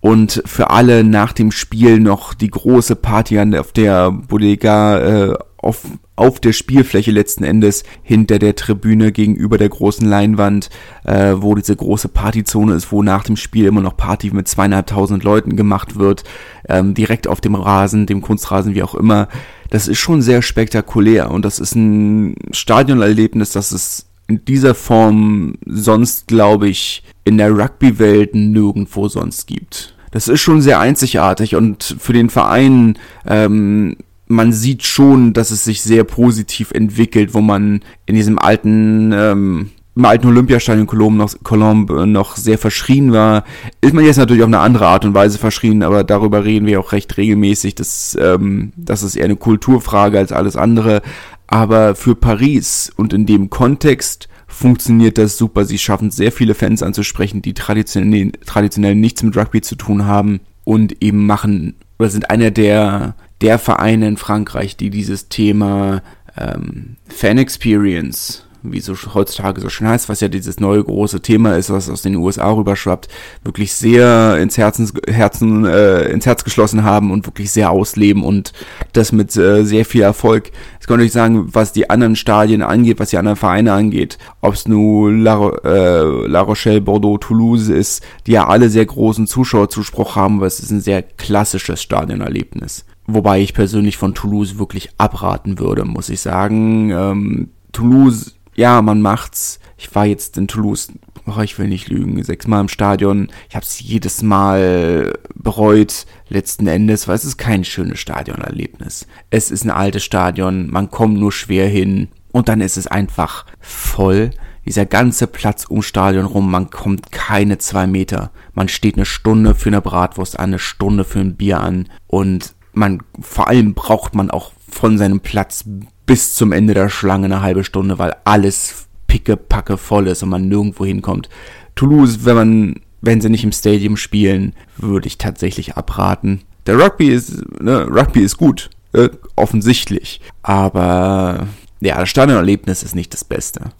Und 0.00 0.42
für 0.44 0.68
alle 0.70 1.02
nach 1.02 1.32
dem 1.32 1.50
Spiel 1.50 1.98
noch 1.98 2.34
die 2.34 2.50
große 2.50 2.94
Party 2.94 3.38
auf 3.56 3.72
der 3.72 4.10
Bodega 4.10 4.98
äh, 5.30 5.34
auf, 5.64 5.82
auf 6.16 6.40
der 6.40 6.52
Spielfläche 6.52 7.10
letzten 7.10 7.44
Endes 7.44 7.84
hinter 8.02 8.38
der 8.38 8.54
Tribüne 8.54 9.12
gegenüber 9.12 9.58
der 9.58 9.68
großen 9.68 10.06
Leinwand, 10.06 10.70
äh, 11.04 11.34
wo 11.36 11.54
diese 11.54 11.74
große 11.74 12.08
Partyzone 12.08 12.74
ist, 12.74 12.92
wo 12.92 13.02
nach 13.02 13.24
dem 13.24 13.36
Spiel 13.36 13.66
immer 13.66 13.80
noch 13.80 13.96
Party 13.96 14.30
mit 14.30 14.46
zweieinhalbtausend 14.46 15.24
Leuten 15.24 15.56
gemacht 15.56 15.96
wird, 15.96 16.24
ähm, 16.68 16.94
direkt 16.94 17.26
auf 17.26 17.40
dem 17.40 17.54
Rasen, 17.54 18.06
dem 18.06 18.20
Kunstrasen, 18.20 18.74
wie 18.74 18.82
auch 18.82 18.94
immer 18.94 19.28
das 19.74 19.88
ist 19.88 19.98
schon 19.98 20.22
sehr 20.22 20.40
spektakulär 20.40 21.32
und 21.32 21.44
das 21.44 21.58
ist 21.58 21.74
ein 21.74 22.36
Stadionerlebnis, 22.52 23.50
das 23.50 23.72
es 23.72 24.06
in 24.28 24.44
dieser 24.44 24.72
Form 24.74 25.54
sonst, 25.66 26.28
glaube 26.28 26.68
ich, 26.68 27.02
in 27.24 27.38
der 27.38 27.50
Rugby-Welt 27.50 28.36
nirgendwo 28.36 29.08
sonst 29.08 29.48
gibt. 29.48 29.96
Das 30.12 30.28
ist 30.28 30.40
schon 30.40 30.62
sehr 30.62 30.78
einzigartig 30.78 31.56
und 31.56 31.96
für 31.98 32.12
den 32.12 32.30
Verein, 32.30 32.98
ähm, 33.26 33.96
man 34.26 34.52
sieht 34.52 34.84
schon, 34.84 35.32
dass 35.32 35.50
es 35.50 35.64
sich 35.64 35.82
sehr 35.82 36.04
positiv 36.04 36.70
entwickelt, 36.70 37.34
wo 37.34 37.40
man 37.40 37.80
in 38.06 38.14
diesem 38.14 38.38
alten 38.38 39.12
ähm, 39.12 39.70
im 39.96 40.04
alten 40.04 40.26
Olympiastadion 40.26 40.86
Colombe 40.86 41.18
noch, 41.18 41.34
Colombe 41.44 42.06
noch 42.06 42.36
sehr 42.36 42.58
verschrien 42.58 43.12
war, 43.12 43.44
ist 43.80 43.94
man 43.94 44.04
jetzt 44.04 44.16
natürlich 44.16 44.42
auf 44.42 44.48
eine 44.48 44.58
andere 44.58 44.86
Art 44.86 45.04
und 45.04 45.14
Weise 45.14 45.38
verschrien, 45.38 45.84
aber 45.84 46.02
darüber 46.02 46.44
reden 46.44 46.66
wir 46.66 46.80
auch 46.80 46.92
recht 46.92 47.16
regelmäßig. 47.16 47.76
Das, 47.76 48.18
ähm, 48.20 48.72
das 48.76 49.04
ist 49.04 49.14
eher 49.14 49.26
eine 49.26 49.36
Kulturfrage 49.36 50.18
als 50.18 50.32
alles 50.32 50.56
andere. 50.56 51.00
Aber 51.46 51.94
für 51.94 52.16
Paris 52.16 52.92
und 52.96 53.12
in 53.12 53.26
dem 53.26 53.50
Kontext 53.50 54.28
funktioniert 54.48 55.16
das 55.16 55.38
super. 55.38 55.64
Sie 55.64 55.78
schaffen 55.78 56.10
sehr 56.10 56.32
viele 56.32 56.54
Fans 56.54 56.82
anzusprechen, 56.82 57.40
die 57.40 57.54
traditionell, 57.54 58.32
traditionell 58.46 58.96
nichts 58.96 59.22
mit 59.22 59.36
Rugby 59.36 59.60
zu 59.60 59.76
tun 59.76 60.06
haben 60.06 60.40
und 60.64 61.02
eben 61.02 61.24
machen 61.24 61.76
oder 61.98 62.08
sind 62.08 62.30
einer 62.30 62.50
der, 62.50 63.14
der 63.40 63.58
Vereine 63.58 64.08
in 64.08 64.16
Frankreich, 64.16 64.76
die 64.76 64.90
dieses 64.90 65.28
Thema 65.28 66.02
ähm, 66.36 66.96
Fan 67.08 67.38
Experience 67.38 68.44
wie 68.64 68.80
so 68.80 68.94
heutzutage 69.14 69.60
so 69.60 69.68
schön 69.68 69.86
heißt, 69.86 70.08
was 70.08 70.20
ja 70.20 70.28
dieses 70.28 70.58
neue 70.58 70.82
große 70.82 71.20
Thema 71.20 71.56
ist, 71.56 71.70
was 71.70 71.90
aus 71.90 72.02
den 72.02 72.16
USA 72.16 72.50
rüberschwappt, 72.50 73.08
wirklich 73.44 73.74
sehr 73.74 74.38
ins 74.38 74.56
Herzen, 74.56 74.90
Herzen 75.06 75.66
äh, 75.66 76.04
ins 76.04 76.26
Herz 76.26 76.44
geschlossen 76.44 76.82
haben 76.82 77.10
und 77.10 77.26
wirklich 77.26 77.50
sehr 77.50 77.70
ausleben 77.70 78.24
und 78.24 78.52
das 78.94 79.12
mit 79.12 79.36
äh, 79.36 79.64
sehr 79.64 79.84
viel 79.84 80.00
Erfolg. 80.00 80.50
Ich 80.80 80.86
kann 80.86 81.00
euch 81.00 81.12
sagen, 81.12 81.48
was 81.52 81.72
die 81.72 81.90
anderen 81.90 82.16
Stadien 82.16 82.62
angeht, 82.62 82.98
was 82.98 83.10
die 83.10 83.18
anderen 83.18 83.36
Vereine 83.36 83.72
angeht, 83.72 84.18
ob 84.40 84.54
es 84.54 84.66
nun 84.66 85.22
La, 85.22 85.50
äh, 85.62 86.26
La 86.26 86.40
Rochelle, 86.40 86.80
Bordeaux, 86.80 87.18
Toulouse 87.18 87.68
ist, 87.68 88.02
die 88.26 88.32
ja 88.32 88.48
alle 88.48 88.70
sehr 88.70 88.86
großen 88.86 89.26
Zuschauerzuspruch 89.26 90.16
haben, 90.16 90.40
weil 90.40 90.48
es 90.48 90.60
ist 90.60 90.70
ein 90.70 90.80
sehr 90.80 91.02
klassisches 91.02 91.82
Stadionerlebnis. 91.82 92.86
Wobei 93.06 93.40
ich 93.40 93.54
persönlich 93.54 93.96
von 93.96 94.14
Toulouse 94.14 94.58
wirklich 94.58 94.90
abraten 94.98 95.58
würde, 95.58 95.84
muss 95.84 96.08
ich 96.08 96.20
sagen. 96.20 96.90
Ähm, 96.90 97.50
Toulouse 97.72 98.34
ja, 98.54 98.80
man 98.82 99.02
macht's. 99.02 99.58
Ich 99.76 99.94
war 99.94 100.06
jetzt 100.06 100.36
in 100.38 100.48
Toulouse, 100.48 100.92
oh, 101.26 101.40
ich 101.40 101.58
will 101.58 101.68
nicht 101.68 101.88
lügen, 101.88 102.22
sechsmal 102.22 102.60
im 102.60 102.68
Stadion. 102.68 103.28
Ich 103.48 103.56
habe 103.56 103.64
es 103.64 103.80
jedes 103.80 104.22
Mal 104.22 105.18
bereut, 105.34 106.06
letzten 106.28 106.66
Endes, 106.66 107.08
weil 107.08 107.16
es 107.16 107.24
ist 107.24 107.36
kein 107.36 107.64
schönes 107.64 107.98
Stadionerlebnis. 107.98 109.06
Es 109.30 109.50
ist 109.50 109.64
ein 109.64 109.70
altes 109.70 110.04
Stadion, 110.04 110.70
man 110.70 110.90
kommt 110.90 111.18
nur 111.18 111.32
schwer 111.32 111.68
hin 111.68 112.08
und 112.30 112.48
dann 112.48 112.60
ist 112.60 112.76
es 112.76 112.86
einfach 112.86 113.46
voll. 113.60 114.30
Dieser 114.64 114.86
ganze 114.86 115.26
Platz 115.26 115.66
um 115.66 115.82
Stadion 115.82 116.24
rum, 116.24 116.50
man 116.50 116.70
kommt 116.70 117.12
keine 117.12 117.58
zwei 117.58 117.86
Meter. 117.86 118.30
Man 118.54 118.68
steht 118.68 118.94
eine 118.94 119.04
Stunde 119.04 119.54
für 119.54 119.68
eine 119.68 119.82
Bratwurst 119.82 120.38
an, 120.38 120.50
eine 120.50 120.58
Stunde 120.58 121.04
für 121.04 121.18
ein 121.18 121.36
Bier 121.36 121.60
an 121.60 121.88
und 122.06 122.54
man, 122.76 123.02
vor 123.20 123.48
allem 123.48 123.74
braucht 123.74 124.14
man 124.14 124.30
auch 124.30 124.52
von 124.68 124.98
seinem 124.98 125.20
Platz 125.20 125.64
bis 126.06 126.34
zum 126.34 126.52
Ende 126.52 126.74
der 126.74 126.88
Schlange 126.88 127.26
eine 127.26 127.42
halbe 127.42 127.64
Stunde, 127.64 127.98
weil 127.98 128.14
alles 128.24 128.86
pickepacke 129.06 129.76
voll 129.76 130.08
ist 130.08 130.22
und 130.22 130.28
man 130.28 130.48
nirgendwo 130.48 130.84
hinkommt. 130.84 131.28
Toulouse, 131.74 132.24
wenn 132.24 132.36
man, 132.36 132.74
wenn 133.00 133.20
sie 133.20 133.30
nicht 133.30 133.44
im 133.44 133.52
Stadium 133.52 133.96
spielen, 133.96 134.54
würde 134.76 135.06
ich 135.06 135.18
tatsächlich 135.18 135.76
abraten. 135.76 136.42
Der 136.66 136.78
Rugby 136.78 137.08
ist, 137.08 137.42
ne, 137.60 137.86
Rugby 137.88 138.20
ist 138.20 138.36
gut, 138.36 138.70
äh, 138.92 139.10
offensichtlich. 139.36 140.20
Aber 140.42 141.46
ja, 141.80 141.98
das 141.98 142.08
Stadionerlebnis 142.08 142.82
ist 142.82 142.94
nicht 142.94 143.12
das 143.12 143.24
Beste. 143.24 143.70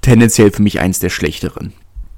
Tendenziell 0.00 0.50
für 0.50 0.62
mich 0.62 0.80
eins 0.80 0.98
der 0.98 1.10
schlechteren 1.10 1.72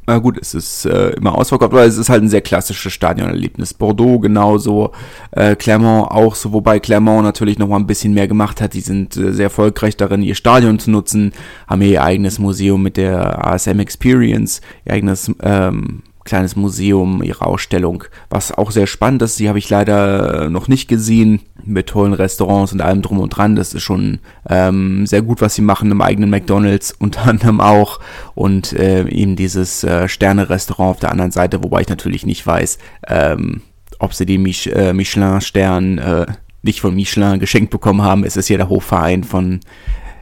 na 0.07 0.19
gut, 0.19 0.39
es 0.41 0.55
ist 0.55 0.85
äh, 0.85 1.11
immer 1.11 1.37
ausverkauft, 1.37 1.73
aber 1.73 1.85
es 1.85 1.97
ist 1.97 2.09
halt 2.09 2.23
ein 2.23 2.29
sehr 2.29 2.43
klassisches 2.43 2.93
Stadionerlebnis. 2.93 3.75
Bordeaux 3.75 4.19
genauso, 4.19 4.93
äh, 5.31 5.57
Clermont 5.57 6.11
auch 6.11 6.35
so, 6.35 6.53
wobei 6.53 6.79
Clermont 6.79 7.25
natürlich 7.25 7.59
noch 7.59 7.69
mal 7.69 7.77
ein 7.77 7.87
bisschen 7.87 8.13
mehr 8.13 8.29
gemacht 8.29 8.61
hat. 8.61 8.75
Die 8.75 8.81
sind 8.81 9.17
äh, 9.17 9.33
sehr 9.33 9.45
erfolgreich 9.45 9.97
darin, 9.97 10.23
ihr 10.23 10.35
Stadion 10.35 10.79
zu 10.79 10.91
nutzen, 10.91 11.33
haben 11.67 11.83
ihr 11.83 12.03
eigenes 12.03 12.39
Museum 12.39 12.83
mit 12.83 12.97
der 12.97 13.47
ASM 13.47 13.79
Experience, 13.81 14.61
ihr 14.85 14.95
eigenes 14.95 15.31
ähm, 15.43 16.03
kleines 16.25 16.57
Museum, 16.57 17.23
ihre 17.23 17.47
Ausstellung, 17.47 18.05
was 18.31 18.51
auch 18.51 18.71
sehr 18.71 18.87
spannend 18.87 19.23
ist. 19.23 19.39
Die 19.39 19.49
habe 19.49 19.59
ich 19.59 19.69
leider 19.69 20.49
noch 20.51 20.69
nicht 20.69 20.89
gesehen, 20.89 21.41
mit 21.63 21.89
tollen 21.89 22.13
Restaurants 22.13 22.73
und 22.73 22.81
allem 22.81 23.03
drum 23.03 23.19
und 23.19 23.31
dran. 23.31 23.57
Das 23.57 23.75
ist 23.75 23.83
schon 23.83 24.19
ähm, 24.49 25.07
sehr 25.07 25.23
gut, 25.23 25.41
was 25.41 25.55
sie 25.55 25.63
machen 25.63 25.91
im 25.91 26.01
eigenen 26.01 26.31
McDonalds 26.31 26.93
unter 26.99 27.27
anderem 27.27 27.61
auch 27.61 28.01
und 28.35 28.73
äh, 28.73 29.07
eben 29.09 29.37
dieses 29.37 29.85
äh, 29.85 30.09
Sterne-Restaurant 30.09 30.91
auf 30.91 31.01
der 31.01 31.11
anderen 31.11 31.31
Seite, 31.31 31.63
wobei 31.63 31.83
ich 31.83 31.89
natürlich 31.89 32.27
nicht 32.27 32.47
weiß, 32.47 32.79
ähm, 33.09 33.63
ob 33.99 34.15
sie 34.15 34.27
den 34.27 34.43
Mich 34.43 34.75
äh, 34.75 34.93
Michelin-Stern 34.93 35.99
äh, 35.99 36.27
nicht 36.63 36.81
von 36.81 36.95
Michelin 36.95 37.39
geschenkt 37.39 37.71
bekommen 37.71 38.03
haben. 38.03 38.25
Es 38.25 38.37
ist 38.37 38.49
ja 38.49 38.57
der 38.57 38.69
Hochverein 38.69 39.25
von 39.25 39.61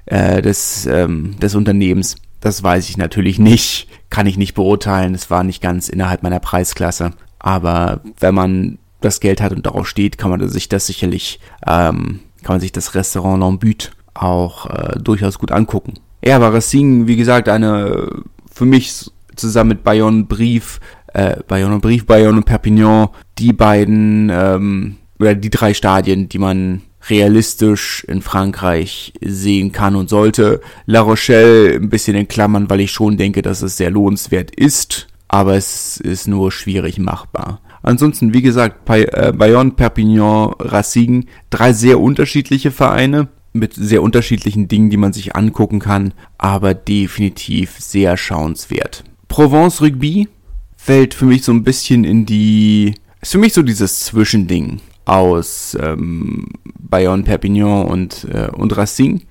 äh, 0.07 0.43
des, 0.43 0.87
ähm, 0.87 1.39
des 1.39 1.55
Unternehmens. 1.55 2.17
Das 2.43 2.63
weiß 2.63 2.89
ich 2.91 2.97
natürlich 2.97 3.39
nicht, 3.39 3.87
kann 4.11 4.27
ich 4.27 4.37
nicht 4.37 4.55
beurteilen. 4.55 5.15
Es 5.15 5.31
war 5.31 5.45
nicht 5.45 5.63
ganz 5.63 5.89
innerhalb 5.89 6.25
meiner 6.25 6.41
Preisklasse. 6.41 7.13
Aber 7.39 8.01
wenn 8.19 8.35
man 8.35 8.79
das 9.01 9.21
Geld 9.21 9.41
hat 9.41 9.53
und 9.53 9.65
darauf 9.65 9.89
steht, 9.89 10.19
kann 10.19 10.31
man 10.31 10.47
sich 10.49 10.69
das 10.69 10.87
sicherlich, 10.87 11.39
ähm, 11.67 12.19
kann 12.43 12.55
man 12.55 12.61
sich 12.61 12.73
das 12.73 12.97
Restaurant 12.97 13.41
Lambut 13.41 13.93
auch 14.15 14.67
äh, 14.67 14.99
durchaus 14.99 15.39
gut 15.39 15.53
angucken. 15.53 15.95
Ja, 16.25 16.37
aber 16.37 16.53
Racing, 16.53 17.07
wie 17.07 17.17
gesagt, 17.17 17.49
eine 17.49 18.09
für 18.53 18.65
mich 18.65 19.09
zusammen 19.37 19.69
mit 19.69 19.85
Bayonne 19.85 20.25
Brief, 20.25 20.81
äh, 21.15 21.37
Bayonne 21.47 21.79
Brief, 21.79 22.07
Bayonne 22.07 22.39
und 22.39 22.45
Perpignan, 22.45 23.09
die 23.39 23.53
beiden 23.53 24.31
ähm, 24.33 24.97
oder 25.21 25.37
die 25.37 25.51
drei 25.51 25.75
Stadien, 25.75 26.29
die 26.29 26.39
man 26.39 26.83
realistisch 27.09 28.05
in 28.05 28.23
Frankreich 28.23 29.13
sehen 29.21 29.73
kann 29.73 29.97
und 29.97 30.09
sollte. 30.09 30.61
La 30.87 31.01
Rochelle 31.01 31.75
ein 31.77 31.89
bisschen 31.89 32.17
in 32.17 32.29
Klammern, 32.29 32.71
weil 32.71 32.81
ich 32.81 32.93
schon 32.93 33.17
denke, 33.17 33.43
dass 33.43 33.63
es 33.63 33.77
sehr 33.77 33.91
lohnenswert 33.91 34.55
ist, 34.55 35.09
aber 35.29 35.57
es 35.57 35.97
ist 35.99 36.29
nur 36.29 36.53
schwierig 36.53 36.99
machbar. 36.99 37.61
Ansonsten, 37.83 38.33
wie 38.33 38.43
gesagt, 38.43 38.89
äh, 38.89 39.33
Bayonne, 39.33 39.73
Perpignan, 39.73 40.53
Racing, 40.59 41.27
drei 41.51 41.73
sehr 41.73 41.99
unterschiedliche 42.01 42.71
Vereine 42.71 43.29
mit 43.53 43.75
sehr 43.75 44.03
unterschiedlichen 44.03 44.69
Dingen, 44.69 44.91
die 44.91 44.97
man 44.97 45.13
sich 45.13 45.37
angucken 45.37 45.81
kann, 45.81 46.15
aber 46.39 46.75
definitiv 46.75 47.75
sehr 47.79 48.17
schauenswert. 48.17 49.05
Provence 49.29 49.83
Rugby 49.83 50.29
fällt 50.77 51.15
für 51.15 51.27
mich 51.27 51.45
so 51.45 51.53
ein 51.53 51.65
bisschen 51.65 52.05
in 52.05 52.25
die, 52.25 52.95
ist 53.21 53.33
für 53.33 53.39
mich 53.39 53.53
so 53.53 53.63
dieses 53.63 54.01
Zwischending 54.01 54.81
aus 55.05 55.77
ähm, 55.81 56.47
Bayonne, 56.79 57.23
Perpignan 57.23 57.87
und, 57.87 58.27
äh, 58.33 58.49
und 58.53 58.77
Racing, 58.77 59.23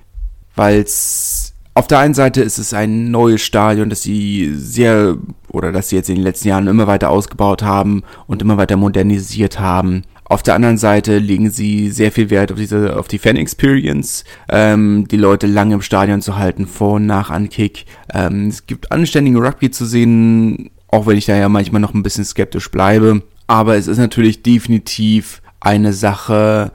weil 0.54 0.80
es 0.80 1.52
auf 1.74 1.86
der 1.86 2.00
einen 2.00 2.14
Seite 2.14 2.42
ist 2.42 2.58
es 2.58 2.74
ein 2.74 3.10
neues 3.10 3.40
Stadion, 3.40 3.88
das 3.88 4.02
sie 4.02 4.52
sehr 4.54 5.16
oder 5.48 5.72
das 5.72 5.88
sie 5.88 5.96
jetzt 5.96 6.10
in 6.10 6.16
den 6.16 6.24
letzten 6.24 6.48
Jahren 6.48 6.66
immer 6.66 6.86
weiter 6.86 7.08
ausgebaut 7.08 7.62
haben 7.62 8.02
und 8.26 8.42
immer 8.42 8.58
weiter 8.58 8.76
modernisiert 8.76 9.58
haben. 9.58 10.02
Auf 10.24 10.42
der 10.42 10.54
anderen 10.54 10.78
Seite 10.78 11.18
legen 11.18 11.50
sie 11.50 11.90
sehr 11.90 12.12
viel 12.12 12.30
Wert 12.30 12.52
auf 12.52 12.58
diese, 12.58 12.98
auf 12.98 13.08
die 13.08 13.18
Fan-Experience, 13.18 14.24
ähm, 14.48 15.06
die 15.10 15.16
Leute 15.16 15.46
lange 15.46 15.74
im 15.74 15.82
Stadion 15.82 16.22
zu 16.22 16.36
halten, 16.36 16.66
vor 16.66 16.94
und 16.94 17.06
nach 17.06 17.30
Ankick. 17.30 17.86
Ähm, 18.12 18.48
es 18.48 18.66
gibt 18.66 18.92
anständigen 18.92 19.42
Rugby 19.42 19.70
zu 19.70 19.84
sehen, 19.84 20.70
auch 20.88 21.06
wenn 21.06 21.18
ich 21.18 21.26
da 21.26 21.36
ja 21.36 21.48
manchmal 21.48 21.80
noch 21.80 21.94
ein 21.94 22.02
bisschen 22.02 22.24
skeptisch 22.24 22.70
bleibe. 22.70 23.22
Aber 23.46 23.76
es 23.76 23.88
ist 23.88 23.98
natürlich 23.98 24.42
definitiv 24.42 25.41
eine 25.62 25.92
Sache, 25.92 26.72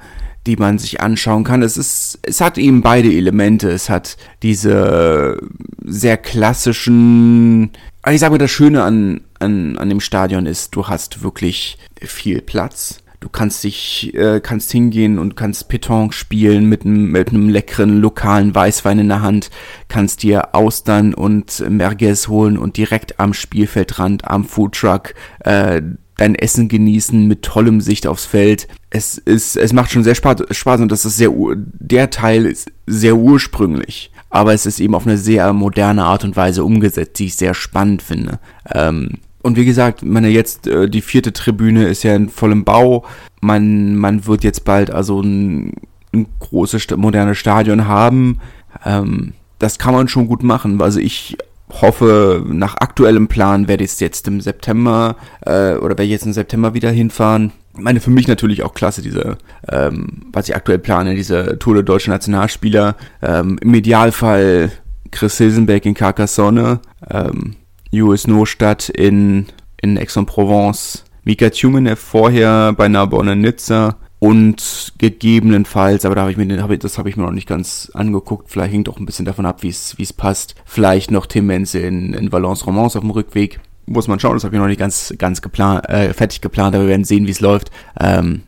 die 0.47 0.55
man 0.55 0.79
sich 0.79 1.01
anschauen 1.01 1.43
kann. 1.43 1.61
Es 1.61 1.77
ist, 1.77 2.19
es 2.23 2.41
hat 2.41 2.57
eben 2.57 2.81
beide 2.81 3.11
Elemente. 3.11 3.69
Es 3.69 3.89
hat 3.89 4.17
diese 4.41 5.37
sehr 5.83 6.17
klassischen, 6.17 7.71
ich 8.09 8.19
sage 8.19 8.31
mal, 8.31 8.37
das 8.37 8.51
Schöne 8.51 8.83
an, 8.83 9.21
an, 9.39 9.77
an 9.77 9.89
dem 9.89 9.99
Stadion 9.99 10.45
ist, 10.45 10.75
du 10.75 10.87
hast 10.87 11.21
wirklich 11.21 11.77
viel 12.01 12.41
Platz. 12.41 13.03
Du 13.19 13.29
kannst 13.29 13.63
dich, 13.63 14.13
äh, 14.13 14.39
kannst 14.41 14.71
hingehen 14.71 15.17
und 15.17 15.35
kannst 15.35 15.71
Pétanque 15.71 16.13
spielen 16.13 16.69
mit 16.69 16.85
einem, 16.85 17.11
mit 17.11 17.29
einem 17.29 17.49
leckeren 17.49 17.99
lokalen 17.99 18.53
Weißwein 18.53 18.99
in 18.99 19.07
der 19.07 19.23
Hand, 19.23 19.49
kannst 19.87 20.21
dir 20.21 20.53
Austern 20.53 21.15
und 21.15 21.67
Merguez 21.67 22.27
holen 22.27 22.59
und 22.59 22.77
direkt 22.77 23.19
am 23.19 23.33
Spielfeldrand, 23.33 24.25
am 24.25 24.45
Foodtruck, 24.45 25.15
äh, 25.39 25.81
dein 26.17 26.35
Essen 26.35 26.67
genießen 26.67 27.27
mit 27.27 27.43
tollem 27.43 27.79
Sicht 27.79 28.07
aufs 28.07 28.25
Feld. 28.25 28.67
Es 28.89 29.17
ist, 29.17 29.55
es 29.55 29.73
macht 29.73 29.91
schon 29.91 30.03
sehr 30.03 30.15
Spaß, 30.15 30.81
und 30.81 30.91
das 30.91 31.05
ist 31.05 31.17
sehr, 31.17 31.31
der 31.55 32.09
Teil 32.09 32.45
ist 32.45 32.71
sehr 32.85 33.15
ursprünglich. 33.15 34.11
Aber 34.29 34.53
es 34.53 34.65
ist 34.65 34.79
eben 34.79 34.95
auf 34.95 35.07
eine 35.07 35.17
sehr 35.17 35.53
moderne 35.53 36.03
Art 36.03 36.23
und 36.23 36.35
Weise 36.35 36.63
umgesetzt, 36.63 37.19
die 37.19 37.25
ich 37.25 37.35
sehr 37.35 37.53
spannend 37.53 38.01
finde. 38.01 38.39
Ähm, 38.73 39.19
und 39.41 39.55
wie 39.55 39.65
gesagt, 39.65 40.03
meine 40.03 40.27
jetzt 40.27 40.67
äh, 40.67 40.89
die 40.89 41.01
vierte 41.01 41.31
Tribüne 41.31 41.87
ist 41.87 42.03
ja 42.03 42.15
in 42.15 42.27
vollem 42.27 42.65
Bau. 42.65 43.05
Man 43.39 43.95
man 43.95 44.25
wird 44.25 44.43
jetzt 44.43 44.65
bald 44.65 44.91
also 44.91 45.21
ein, 45.21 45.73
ein 46.13 46.25
großes 46.39 46.87
modernes 46.97 47.37
Stadion 47.37 47.87
haben. 47.87 48.39
Ähm, 48.83 49.33
das 49.59 49.79
kann 49.79 49.93
man 49.93 50.09
schon 50.09 50.27
gut 50.27 50.43
machen. 50.43 50.81
Also 50.81 50.99
ich 50.99 51.37
hoffe, 51.81 52.43
nach 52.47 52.75
aktuellem 52.79 53.27
Plan 53.27 53.67
werde 53.67 53.83
ich 53.83 53.91
es 53.91 53.99
jetzt 53.99 54.27
im 54.27 54.41
September 54.41 55.15
äh, 55.45 55.73
oder 55.73 55.89
werde 55.89 56.03
ich 56.03 56.11
jetzt 56.11 56.25
im 56.25 56.33
September 56.33 56.73
wieder 56.73 56.91
hinfahren. 56.91 57.51
Ich 57.73 57.79
meine, 57.79 57.99
für 57.99 58.09
mich 58.09 58.27
natürlich 58.27 58.63
auch 58.63 58.73
klasse, 58.73 59.01
diese, 59.01 59.37
ähm, 59.69 60.23
was 60.33 60.49
ich 60.49 60.55
aktuell 60.55 60.79
plane, 60.79 61.15
diese 61.15 61.59
Tour 61.59 61.75
der 61.75 61.83
deutschen 61.83 62.11
Nationalspieler. 62.11 62.95
Ähm, 63.21 63.57
Im 63.61 63.73
Idealfall 63.73 64.71
Chris 65.11 65.37
Hilsenbeck 65.37 65.85
in 65.85 65.93
Carcassonne, 65.93 66.79
ähm, 67.09 67.55
US 67.93 68.27
Nostadt 68.27 68.89
in, 68.89 69.45
in 69.81 69.97
Aix-en-Provence, 69.97 71.05
Mika 71.23 71.49
Tumenev 71.49 71.99
vorher 71.99 72.73
bei 72.73 72.87
Narbonne 72.87 73.35
Nizza, 73.35 73.97
und 74.19 74.93
gegebenenfalls, 74.97 76.05
aber 76.05 76.15
da 76.15 76.21
habe 76.21 76.31
ich 76.31 76.37
mir, 76.37 76.61
hab 76.61 76.71
ich, 76.71 76.79
das 76.79 76.97
habe 76.97 77.09
ich 77.09 77.17
mir 77.17 77.23
noch 77.23 77.31
nicht 77.31 77.47
ganz 77.47 77.91
angeguckt, 77.93 78.49
vielleicht 78.49 78.73
hängt 78.73 78.89
auch 78.89 78.97
ein 78.97 79.05
bisschen 79.05 79.25
davon 79.25 79.45
ab, 79.45 79.61
wie 79.61 79.69
es 79.69 79.97
wie 79.97 80.03
es 80.03 80.13
passt. 80.13 80.55
Vielleicht 80.65 81.11
noch 81.11 81.27
Tim 81.27 81.47
Menze 81.47 81.79
in, 81.79 82.13
in 82.13 82.31
Valence 82.31 82.65
Romance 82.65 82.97
auf 82.97 83.03
dem 83.03 83.11
Rückweg. 83.11 83.59
Muss 83.85 84.07
man 84.07 84.19
schauen, 84.19 84.33
das 84.33 84.43
habe 84.43 84.55
ich 84.55 84.59
noch 84.59 84.67
nicht 84.67 84.79
ganz, 84.79 85.13
ganz 85.17 85.41
geplant, 85.41 85.87
äh, 85.87 86.13
fertig 86.13 86.41
geplant, 86.41 86.75
aber 86.75 86.85
wir 86.85 86.89
werden 86.89 87.05
sehen, 87.05 87.27
wie 87.27 87.31
es 87.31 87.39
läuft. 87.39 87.71
Ähm, 87.99 88.41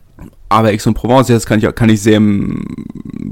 aber 0.50 0.68
Aix-en-Provence, 0.68 1.28
das 1.28 1.46
kann 1.46 1.60
ich, 1.60 1.74
kann 1.76 1.88
ich 1.88 2.02
sehr, 2.02 2.20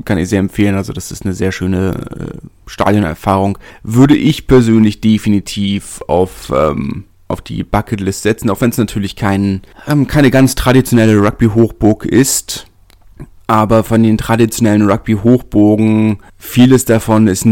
kann 0.04 0.18
ich 0.18 0.28
sehr 0.28 0.38
empfehlen. 0.38 0.76
Also 0.76 0.92
das 0.92 1.10
ist 1.10 1.24
eine 1.24 1.34
sehr 1.34 1.50
schöne 1.50 2.06
äh, 2.16 2.46
Stadionerfahrung. 2.66 3.58
Würde 3.82 4.16
ich 4.16 4.46
persönlich 4.46 5.00
definitiv 5.00 6.00
auf 6.06 6.52
ähm, 6.54 7.04
auf 7.28 7.42
die 7.42 7.62
Bucketlist 7.62 8.22
setzen, 8.22 8.50
auch 8.50 8.60
wenn 8.60 8.70
es 8.70 8.78
natürlich 8.78 9.14
kein, 9.14 9.62
ähm, 9.86 10.06
keine 10.06 10.30
ganz 10.30 10.54
traditionelle 10.54 11.20
Rugby-Hochburg 11.20 12.06
ist. 12.06 12.66
Aber 13.46 13.82
von 13.82 14.02
den 14.02 14.18
traditionellen 14.18 14.90
Rugby-Hochburgen, 14.90 16.18
vieles 16.36 16.84
davon 16.84 17.28
ist 17.28 17.44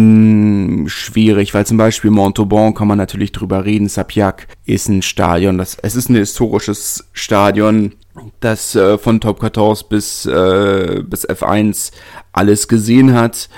schwierig, 0.91 1.55
weil 1.55 1.65
zum 1.65 1.79
Beispiel 1.79 2.11
Montauban 2.11 2.75
kann 2.75 2.89
man 2.89 2.99
natürlich 2.99 3.33
drüber 3.33 3.65
reden. 3.65 3.89
Sapiac 3.89 4.47
ist 4.67 4.89
ein 4.89 5.01
Stadion, 5.01 5.57
das, 5.57 5.79
es 5.81 5.97
ist 5.97 6.11
ein 6.11 6.17
historisches 6.17 7.09
Stadion, 7.13 7.95
das 8.41 8.75
äh, 8.75 8.99
von 8.99 9.21
Top 9.23 9.41
14 9.41 9.89
bis, 9.89 10.27
äh, 10.27 11.03
bis 11.07 11.27
F1 11.27 11.93
alles 12.33 12.69
gesehen 12.69 13.15
hat 13.15 13.49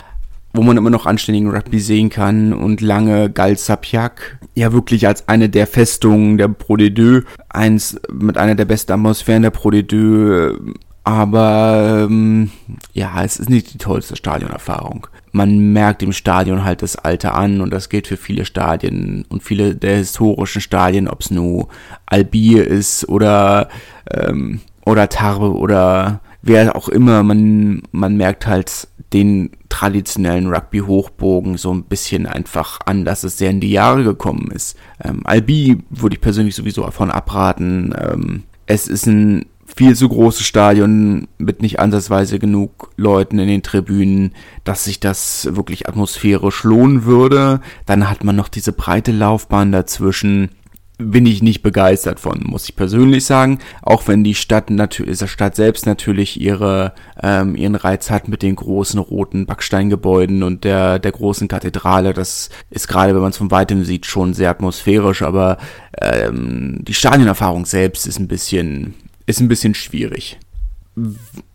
wo 0.58 0.62
man 0.62 0.76
immer 0.76 0.90
noch 0.90 1.06
anständigen 1.06 1.50
Rugby 1.50 1.78
sehen 1.78 2.10
kann 2.10 2.52
und 2.52 2.80
lange 2.80 3.30
galt 3.30 3.60
Sapiac 3.60 4.40
ja 4.56 4.72
wirklich 4.72 5.06
als 5.06 5.28
eine 5.28 5.48
der 5.48 5.68
Festungen 5.68 6.36
der 6.36 6.48
Pro 6.48 6.76
de 6.76 6.90
Deux, 6.90 7.22
eins 7.48 8.00
mit 8.12 8.36
einer 8.36 8.56
der 8.56 8.64
besten 8.64 8.90
Atmosphären 8.90 9.42
der 9.42 9.52
Pro 9.52 9.70
de 9.70 9.84
Deux, 9.84 10.58
aber 11.04 12.06
ähm, 12.10 12.50
ja, 12.92 13.22
es 13.22 13.36
ist 13.36 13.48
nicht 13.48 13.72
die 13.72 13.78
tollste 13.78 14.16
Stadionerfahrung. 14.16 15.06
Man 15.30 15.72
merkt 15.72 16.02
im 16.02 16.12
Stadion 16.12 16.64
halt 16.64 16.82
das 16.82 16.96
Alter 16.96 17.36
an 17.36 17.60
und 17.60 17.70
das 17.70 17.88
gilt 17.88 18.08
für 18.08 18.16
viele 18.16 18.44
Stadien 18.44 19.26
und 19.28 19.44
viele 19.44 19.76
der 19.76 19.98
historischen 19.98 20.60
Stadien, 20.60 21.06
ob 21.06 21.20
es 21.20 21.30
nur 21.30 21.68
Albier 22.04 22.66
ist 22.66 23.08
oder 23.08 23.68
ähm, 24.10 24.60
oder 24.84 25.08
Tarbe 25.08 25.54
oder 25.54 26.20
wer 26.42 26.74
auch 26.74 26.88
immer, 26.88 27.22
man, 27.22 27.82
man 27.92 28.16
merkt 28.16 28.48
halt 28.48 28.88
den 29.12 29.50
traditionellen 29.68 30.48
Rugby-Hochbogen 30.48 31.56
so 31.56 31.72
ein 31.72 31.84
bisschen 31.84 32.26
einfach 32.26 32.80
an, 32.86 33.04
dass 33.04 33.24
es 33.24 33.38
sehr 33.38 33.50
in 33.50 33.60
die 33.60 33.70
Jahre 33.70 34.04
gekommen 34.04 34.50
ist. 34.50 34.76
Ähm, 35.02 35.22
Albi 35.24 35.78
würde 35.90 36.16
ich 36.16 36.20
persönlich 36.20 36.54
sowieso 36.54 36.82
davon 36.82 37.10
abraten. 37.10 37.94
Ähm, 37.98 38.42
es 38.66 38.88
ist 38.88 39.06
ein 39.06 39.46
viel 39.76 39.94
zu 39.94 40.08
großes 40.08 40.44
Stadion 40.44 41.28
mit 41.36 41.62
nicht 41.62 41.78
ansatzweise 41.78 42.38
genug 42.38 42.90
Leuten 42.96 43.38
in 43.38 43.48
den 43.48 43.62
Tribünen, 43.62 44.32
dass 44.64 44.84
sich 44.84 44.98
das 44.98 45.48
wirklich 45.52 45.88
atmosphärisch 45.88 46.64
lohnen 46.64 47.04
würde. 47.04 47.60
Dann 47.86 48.08
hat 48.08 48.24
man 48.24 48.34
noch 48.34 48.48
diese 48.48 48.72
breite 48.72 49.12
Laufbahn 49.12 49.70
dazwischen 49.70 50.50
bin 50.98 51.26
ich 51.26 51.42
nicht 51.42 51.62
begeistert 51.62 52.18
von, 52.18 52.42
muss 52.44 52.68
ich 52.68 52.74
persönlich 52.74 53.24
sagen. 53.24 53.60
Auch 53.82 54.08
wenn 54.08 54.24
die 54.24 54.34
Stadt 54.34 54.68
natürlich, 54.68 55.18
die 55.18 55.28
Stadt 55.28 55.54
selbst 55.54 55.86
natürlich 55.86 56.40
ihre 56.40 56.92
ähm, 57.22 57.54
ihren 57.54 57.76
Reiz 57.76 58.10
hat 58.10 58.26
mit 58.26 58.42
den 58.42 58.56
großen 58.56 58.98
roten 58.98 59.46
Backsteingebäuden 59.46 60.42
und 60.42 60.64
der 60.64 60.98
der 60.98 61.12
großen 61.12 61.46
Kathedrale. 61.46 62.12
Das 62.14 62.50
ist 62.70 62.88
gerade, 62.88 63.14
wenn 63.14 63.22
man 63.22 63.30
es 63.30 63.36
von 63.36 63.52
weitem 63.52 63.84
sieht, 63.84 64.06
schon 64.06 64.34
sehr 64.34 64.50
atmosphärisch. 64.50 65.22
Aber 65.22 65.58
ähm, 66.00 66.80
die 66.82 66.94
Stadionerfahrung 66.94 67.64
selbst 67.64 68.06
ist 68.06 68.18
ein 68.18 68.28
bisschen 68.28 68.94
ist 69.26 69.40
ein 69.40 69.48
bisschen 69.48 69.74
schwierig. 69.74 70.38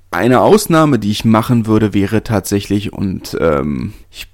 Eine 0.09 0.41
Ausnahme, 0.41 0.99
die 0.99 1.11
ich 1.11 1.25
machen 1.25 1.65
würde, 1.65 1.93
wäre 1.93 2.23
tatsächlich 2.23 2.93
und 2.93 3.35
ähm, 3.41 3.93
ich, 4.09 4.27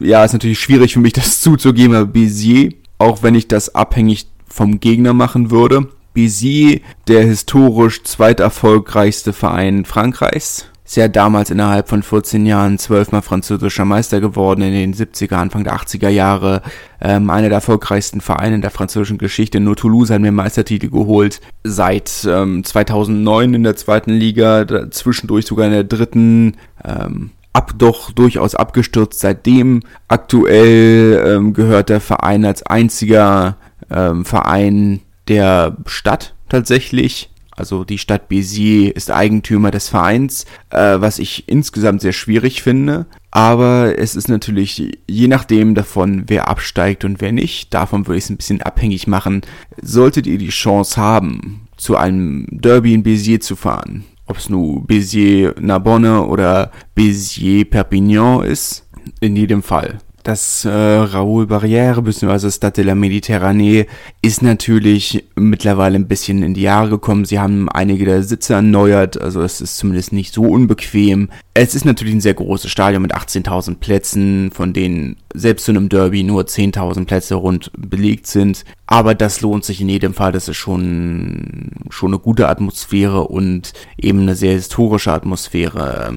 ja, 0.00 0.24
ist 0.24 0.32
natürlich 0.32 0.58
schwierig 0.58 0.94
für 0.94 1.00
mich, 1.00 1.12
das 1.12 1.40
zuzugeben, 1.42 1.94
aber 1.94 2.10
Béziers 2.10 2.74
auch 3.00 3.22
wenn 3.22 3.34
ich 3.34 3.48
das 3.48 3.74
abhängig 3.74 4.26
vom 4.52 4.80
Gegner 4.80 5.12
machen 5.12 5.50
würde. 5.50 5.88
Béziers, 6.14 6.80
der 7.06 7.22
historisch 7.24 8.02
zweiterfolgreichste 8.02 9.32
Verein 9.32 9.84
Frankreichs. 9.84 10.66
Ist 10.84 10.96
ja 10.96 11.06
damals 11.06 11.50
innerhalb 11.50 11.88
von 11.88 12.02
14 12.02 12.46
Jahren 12.46 12.76
zwölfmal 12.76 13.22
französischer 13.22 13.84
Meister 13.84 14.20
geworden 14.20 14.62
in 14.62 14.72
den 14.72 14.92
70er, 14.92 15.36
Anfang 15.36 15.62
der 15.62 15.76
80er 15.76 16.08
Jahre. 16.08 16.62
Ähm, 17.00 17.30
einer 17.30 17.48
der 17.48 17.58
erfolgreichsten 17.58 18.20
Vereine 18.20 18.56
in 18.56 18.60
der 18.60 18.72
französischen 18.72 19.16
Geschichte. 19.16 19.60
Nur 19.60 19.76
Toulouse 19.76 20.10
hat 20.10 20.20
mir 20.20 20.32
Meistertitel 20.32 20.90
geholt. 20.90 21.40
Seit 21.62 22.26
ähm, 22.28 22.64
2009 22.64 23.54
in 23.54 23.62
der 23.62 23.76
zweiten 23.76 24.10
Liga, 24.10 24.90
zwischendurch 24.90 25.46
sogar 25.46 25.66
in 25.66 25.72
der 25.72 25.84
dritten. 25.84 26.56
Ähm, 26.84 27.30
ab 27.52 27.74
doch 27.78 28.10
durchaus 28.10 28.56
abgestürzt. 28.56 29.20
Seitdem 29.20 29.82
aktuell 30.08 31.24
ähm, 31.24 31.52
gehört 31.52 31.88
der 31.88 32.00
Verein 32.00 32.44
als 32.44 32.64
einziger 32.64 33.56
ähm, 33.90 34.24
Verein 34.24 35.00
der 35.28 35.76
Stadt 35.86 36.34
tatsächlich. 36.48 37.30
Also 37.60 37.84
die 37.84 37.98
Stadt 37.98 38.30
Béziers 38.30 38.90
ist 38.92 39.10
Eigentümer 39.10 39.70
des 39.70 39.90
Vereins, 39.90 40.46
äh, 40.70 40.96
was 40.98 41.18
ich 41.18 41.46
insgesamt 41.46 42.00
sehr 42.00 42.12
schwierig 42.12 42.62
finde. 42.62 43.04
Aber 43.30 43.98
es 43.98 44.16
ist 44.16 44.28
natürlich 44.28 44.98
je 45.06 45.28
nachdem 45.28 45.74
davon, 45.74 46.24
wer 46.28 46.48
absteigt 46.48 47.04
und 47.04 47.20
wer 47.20 47.32
nicht. 47.32 47.74
Davon 47.74 48.06
würde 48.06 48.16
ich 48.16 48.24
es 48.24 48.30
ein 48.30 48.38
bisschen 48.38 48.62
abhängig 48.62 49.06
machen. 49.06 49.42
Solltet 49.82 50.26
ihr 50.26 50.38
die 50.38 50.48
Chance 50.48 50.96
haben, 50.96 51.68
zu 51.76 51.96
einem 51.96 52.46
Derby 52.50 52.94
in 52.94 53.02
Béziers 53.02 53.40
zu 53.40 53.56
fahren, 53.56 54.04
ob 54.26 54.38
es 54.38 54.48
nun 54.48 54.86
Béziers-Narbonne 54.86 56.22
oder 56.26 56.70
Béziers-Perpignan 56.96 58.42
ist, 58.42 58.86
in 59.20 59.36
jedem 59.36 59.62
Fall 59.62 59.98
das 60.22 60.64
äh, 60.64 60.70
Raoul 60.70 61.44
Barrière 61.44 62.00
bzw. 62.02 62.50
Stade 62.50 62.72
de 62.74 62.84
la 62.84 62.94
Méditerranée 62.94 63.86
ist 64.22 64.42
natürlich 64.42 65.24
mittlerweile 65.34 65.96
ein 65.96 66.08
bisschen 66.08 66.42
in 66.42 66.54
die 66.54 66.62
Jahre 66.62 66.90
gekommen. 66.90 67.24
Sie 67.24 67.38
haben 67.38 67.68
einige 67.68 68.04
der 68.04 68.22
Sitze 68.22 68.54
erneuert, 68.54 69.20
also 69.20 69.42
es 69.42 69.60
ist 69.60 69.78
zumindest 69.78 70.12
nicht 70.12 70.34
so 70.34 70.42
unbequem. 70.42 71.30
Es 71.54 71.74
ist 71.74 71.84
natürlich 71.84 72.14
ein 72.14 72.20
sehr 72.20 72.34
großes 72.34 72.70
Stadion 72.70 73.02
mit 73.02 73.14
18.000 73.14 73.76
Plätzen, 73.76 74.50
von 74.52 74.72
denen 74.72 75.16
selbst 75.34 75.64
zu 75.64 75.72
einem 75.72 75.88
Derby 75.88 76.22
nur 76.22 76.42
10.000 76.42 77.06
Plätze 77.06 77.34
rund 77.34 77.70
belegt 77.76 78.26
sind. 78.26 78.64
Aber 78.86 79.14
das 79.14 79.40
lohnt 79.40 79.64
sich 79.64 79.80
in 79.80 79.88
jedem 79.88 80.14
Fall. 80.14 80.32
Das 80.32 80.48
ist 80.48 80.56
schon, 80.56 81.70
schon 81.90 82.10
eine 82.10 82.18
gute 82.18 82.48
Atmosphäre 82.48 83.28
und 83.28 83.72
eben 83.96 84.20
eine 84.20 84.34
sehr 84.34 84.52
historische 84.52 85.12
Atmosphäre. 85.12 86.14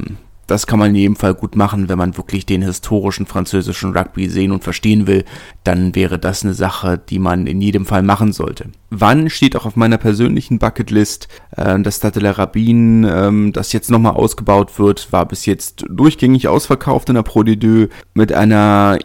Das 0.47 0.67
kann 0.67 0.79
man 0.79 0.89
in 0.89 0.95
jedem 0.95 1.15
Fall 1.15 1.34
gut 1.34 1.56
machen, 1.56 1.88
wenn 1.89 1.97
man 1.97 2.17
wirklich 2.17 2.45
den 2.45 2.62
historischen 2.62 3.25
französischen 3.25 3.95
Rugby 3.95 4.27
sehen 4.29 4.51
und 4.51 4.63
verstehen 4.63 5.08
will, 5.08 5.23
dann 5.63 5.95
wäre 5.95 6.19
das 6.19 6.43
eine 6.43 6.53
Sache, 6.53 6.97
die 7.10 7.19
man 7.19 7.47
in 7.47 7.62
jedem 7.62 7.86
Fall 7.86 8.03
machen 8.03 8.34
sollte. 8.34 8.69
Wann 8.89 9.29
steht 9.29 9.56
auch 9.56 9.65
auf 9.65 9.75
meiner 9.75 9.97
persönlichen 9.97 10.60
Bucketlist, 10.60 11.27
äh, 11.56 11.79
das 11.79 11.97
Stade 11.97 12.19
de 12.19 12.23
la 12.23 12.32
Rabine, 12.32 13.10
ähm, 13.10 13.53
das 13.53 13.71
jetzt 13.73 13.89
nochmal 13.89 14.13
ausgebaut 14.13 14.77
wird, 14.77 15.12
war 15.12 15.25
bis 15.25 15.45
jetzt 15.45 15.86
durchgängig 15.89 16.47
ausverkauft 16.47 17.10
in 17.10 17.15
der 17.15 17.23
Pro 17.23 17.41
D2 17.41 17.89
mit 18.13 18.34
einer 18.34 18.99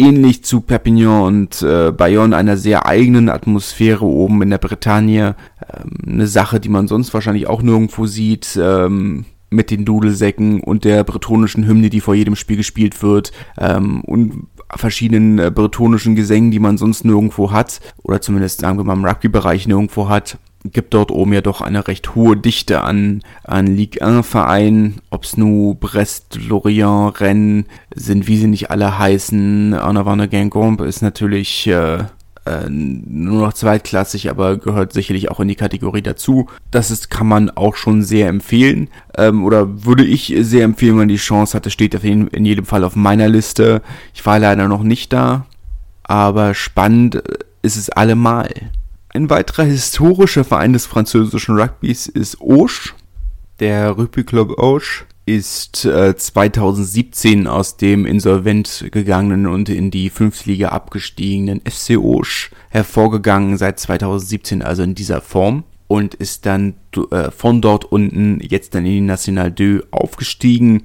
ähnlich 0.00 0.44
zu 0.44 0.60
Perpignan 0.62 1.22
und 1.22 1.62
äh, 1.62 1.92
Bayonne 1.92 2.36
einer 2.36 2.56
sehr 2.56 2.86
eigenen 2.86 3.28
Atmosphäre 3.28 4.04
oben 4.04 4.42
in 4.42 4.50
der 4.50 4.58
Bretagne. 4.58 5.36
Ähm, 5.62 5.90
eine 6.06 6.26
Sache, 6.26 6.58
die 6.58 6.70
man 6.70 6.88
sonst 6.88 7.12
wahrscheinlich 7.12 7.46
auch 7.46 7.62
nirgendwo 7.62 8.06
sieht. 8.06 8.58
Ähm, 8.60 9.26
mit 9.50 9.70
den 9.70 9.84
Dudelsäcken 9.84 10.60
und 10.60 10.84
der 10.84 11.04
bretonischen 11.04 11.66
Hymne, 11.66 11.90
die 11.90 12.00
vor 12.00 12.14
jedem 12.14 12.36
Spiel 12.36 12.56
gespielt 12.56 13.02
wird 13.02 13.32
ähm, 13.58 14.00
und 14.02 14.46
verschiedenen 14.76 15.38
äh, 15.38 15.50
bretonischen 15.50 16.14
Gesängen, 16.14 16.50
die 16.50 16.60
man 16.60 16.78
sonst 16.78 17.04
nirgendwo 17.04 17.50
hat 17.50 17.80
oder 18.02 18.20
zumindest 18.20 18.60
sagen 18.60 18.78
wir 18.78 18.84
mal 18.84 18.94
im 18.94 19.04
Rugby-Bereich 19.04 19.66
nirgendwo 19.66 20.08
hat, 20.08 20.38
gibt 20.64 20.94
dort 20.94 21.10
oben 21.10 21.32
ja 21.32 21.40
doch 21.40 21.60
eine 21.60 21.88
recht 21.88 22.14
hohe 22.14 22.36
Dichte 22.36 22.82
an, 22.82 23.22
an 23.44 23.66
Ligue 23.66 24.02
1 24.02 24.26
Vereinen, 24.26 25.00
ob's 25.10 25.36
nu 25.36 25.74
Brest, 25.74 26.38
Lorient, 26.48 27.20
Rennes 27.20 27.64
sind, 27.94 28.26
wie 28.26 28.36
sie 28.36 28.46
nicht 28.46 28.70
alle 28.70 28.98
heißen. 28.98 29.74
Arnavanne 29.74 30.28
Guingamp 30.28 30.82
ist 30.82 31.02
natürlich 31.02 31.66
äh, 31.66 32.04
äh, 32.46 32.68
nur 32.68 33.46
noch 33.46 33.52
zweitklassig, 33.52 34.30
aber 34.30 34.56
gehört 34.56 34.92
sicherlich 34.92 35.30
auch 35.30 35.40
in 35.40 35.48
die 35.48 35.56
Kategorie 35.56 36.02
dazu. 36.02 36.48
Das 36.70 36.90
ist, 36.90 37.10
kann 37.10 37.26
man 37.26 37.50
auch 37.50 37.76
schon 37.76 38.02
sehr 38.02 38.28
empfehlen. 38.28 38.88
Ähm, 39.16 39.44
oder 39.44 39.84
würde 39.84 40.04
ich 40.04 40.34
sehr 40.40 40.64
empfehlen, 40.64 40.92
wenn 40.92 41.00
man 41.00 41.08
die 41.08 41.16
Chance 41.16 41.56
hatte, 41.56 41.70
steht 41.70 41.94
auf 41.94 42.04
jeden, 42.04 42.28
in 42.28 42.44
jedem 42.44 42.64
Fall 42.64 42.84
auf 42.84 42.96
meiner 42.96 43.28
Liste. 43.28 43.82
Ich 44.14 44.24
war 44.24 44.38
leider 44.38 44.68
noch 44.68 44.82
nicht 44.82 45.12
da, 45.12 45.46
aber 46.02 46.54
spannend 46.54 47.16
äh, 47.16 47.22
ist 47.62 47.76
es 47.76 47.90
allemal. 47.90 48.48
Ein 49.12 49.28
weiterer 49.28 49.64
historischer 49.64 50.44
Verein 50.44 50.72
des 50.72 50.86
französischen 50.86 51.58
Rugbys 51.58 52.06
ist 52.06 52.40
Auch, 52.40 52.94
der 53.60 53.90
Rugby 53.90 54.24
Club 54.24 54.58
Auch 54.58 54.80
ist 55.26 55.84
äh, 55.84 56.16
2017 56.16 57.46
aus 57.46 57.76
dem 57.76 58.04
insolvent 58.06 58.86
gegangenen 58.90 59.46
und 59.46 59.68
in 59.68 59.90
die 59.90 60.10
Fünftliga 60.10 60.70
abgestiegenen 60.70 61.60
FC 61.60 61.98
Osch 61.98 62.50
hervorgegangen, 62.70 63.56
seit 63.56 63.78
2017 63.78 64.62
also 64.62 64.82
in 64.82 64.94
dieser 64.94 65.20
Form 65.20 65.64
und 65.86 66.14
ist 66.14 66.46
dann 66.46 66.74
äh, 67.10 67.30
von 67.30 67.60
dort 67.60 67.84
unten 67.84 68.40
jetzt 68.40 68.74
dann 68.74 68.86
in 68.86 68.92
die 68.92 69.00
National 69.02 69.54
2 69.54 69.82
aufgestiegen. 69.90 70.84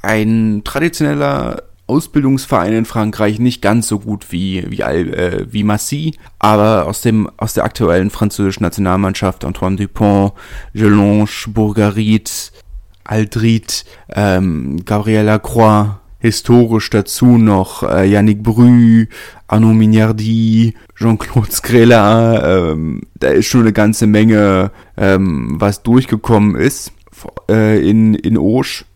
Ein 0.00 0.62
traditioneller 0.64 1.64
Ausbildungsverein 1.92 2.72
in 2.72 2.84
Frankreich, 2.86 3.38
nicht 3.38 3.60
ganz 3.60 3.86
so 3.86 3.98
gut 3.98 4.32
wie, 4.32 4.64
wie, 4.70 4.80
äh, 4.80 5.46
wie 5.50 5.62
Massy, 5.62 6.14
aber 6.38 6.86
aus, 6.86 7.02
dem, 7.02 7.28
aus 7.36 7.52
der 7.52 7.64
aktuellen 7.64 8.08
französischen 8.08 8.62
Nationalmannschaft 8.62 9.44
Antoine 9.44 9.76
Dupont, 9.76 10.32
Gelange, 10.72 11.28
Bourgarit, 11.48 12.52
Aldrit, 13.04 13.84
ähm, 14.08 14.82
Gabriela 14.86 15.38
Croix, 15.38 15.96
historisch 16.18 16.88
dazu 16.88 17.36
noch 17.36 17.82
äh, 17.82 18.08
Yannick 18.08 18.42
Brü, 18.42 19.08
Arnaud 19.48 19.74
Mignardi, 19.74 20.74
Jean-Claude 20.96 21.50
Scrella, 21.50 22.70
ähm, 22.70 23.02
da 23.16 23.28
ist 23.28 23.48
schon 23.48 23.62
eine 23.62 23.72
ganze 23.72 24.06
Menge, 24.06 24.70
ähm, 24.96 25.56
was 25.60 25.82
durchgekommen 25.82 26.54
ist 26.54 26.92
äh, 27.50 27.86
in, 27.86 28.14
in 28.14 28.38
Osch. 28.38 28.86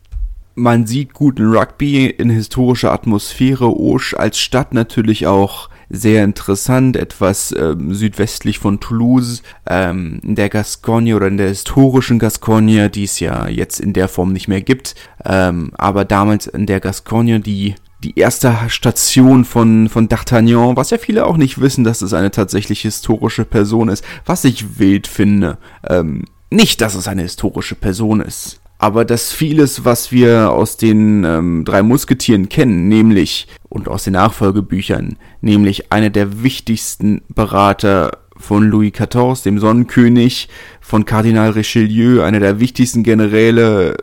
Man 0.59 0.87
sieht 0.87 1.13
guten 1.13 1.55
Rugby 1.55 2.07
in 2.07 2.31
historischer 2.31 2.91
Atmosphäre, 2.91 3.79
Osch 3.79 4.15
als 4.15 4.39
Stadt 4.39 4.73
natürlich 4.73 5.27
auch 5.27 5.69
sehr 5.91 6.25
interessant, 6.25 6.97
etwas 6.97 7.55
ähm, 7.55 7.93
südwestlich 7.93 8.59
von 8.59 8.81
Toulouse, 8.81 9.43
ähm, 9.69 10.19
in 10.23 10.35
der 10.35 10.49
Gascogne 10.49 11.15
oder 11.15 11.27
in 11.27 11.37
der 11.37 11.49
historischen 11.49 12.19
Gascogne, 12.19 12.89
die 12.89 13.05
es 13.05 13.21
ja 13.21 13.49
jetzt 13.49 13.81
in 13.81 13.93
der 13.93 14.09
Form 14.09 14.33
nicht 14.33 14.49
mehr 14.49 14.63
gibt, 14.63 14.95
ähm, 15.27 15.73
aber 15.77 16.07
damals 16.07 16.47
in 16.47 16.65
der 16.65 16.81
Gascogne, 16.81 17.39
die 17.41 17.75
die 18.03 18.19
erste 18.19 18.57
Station 18.69 19.45
von, 19.45 19.91
von 19.91 20.09
D'Artagnan, 20.09 20.75
was 20.75 20.89
ja 20.89 20.97
viele 20.97 21.27
auch 21.27 21.37
nicht 21.37 21.61
wissen, 21.61 21.85
dass 21.85 22.01
es 22.01 22.15
eine 22.15 22.31
tatsächlich 22.31 22.81
historische 22.81 23.45
Person 23.45 23.91
ist, 23.91 24.03
was 24.25 24.45
ich 24.45 24.79
wild 24.79 25.07
finde. 25.07 25.59
Ähm, 25.87 26.25
nicht, 26.51 26.81
dass 26.81 26.95
es 26.95 27.09
eine 27.09 27.23
historische 27.23 27.75
Person 27.75 28.23
ist 28.23 28.61
aber 28.79 29.05
dass 29.05 29.33
vieles, 29.33 29.85
was 29.85 30.13
wir 30.13 30.51
aus 30.51 30.77
den 30.77 31.25
ähm, 31.25 31.65
drei 31.65 31.83
Musketieren 31.83 32.49
kennen, 32.49 32.89
nämlich 32.89 33.49
und 33.69 33.89
aus 33.89 34.05
den 34.05 34.15
Nachfolgebüchern, 34.15 35.17
nämlich 35.41 35.93
einer 35.93 36.11
der 36.11 36.43
wichtigsten 36.43 37.23
Berater 37.29 38.19
von 38.37 38.69
Louis 38.69 38.93
XIV, 38.93 39.43
dem 39.43 39.59
Sonnenkönig, 39.59 40.49
von 40.81 41.05
Kardinal 41.05 41.51
Richelieu, 41.51 42.23
einer 42.23 42.41
der 42.41 42.61
wichtigsten 42.61 43.03
Generäle 43.03 43.97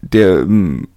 der 0.00 0.40
ähm, 0.40 0.88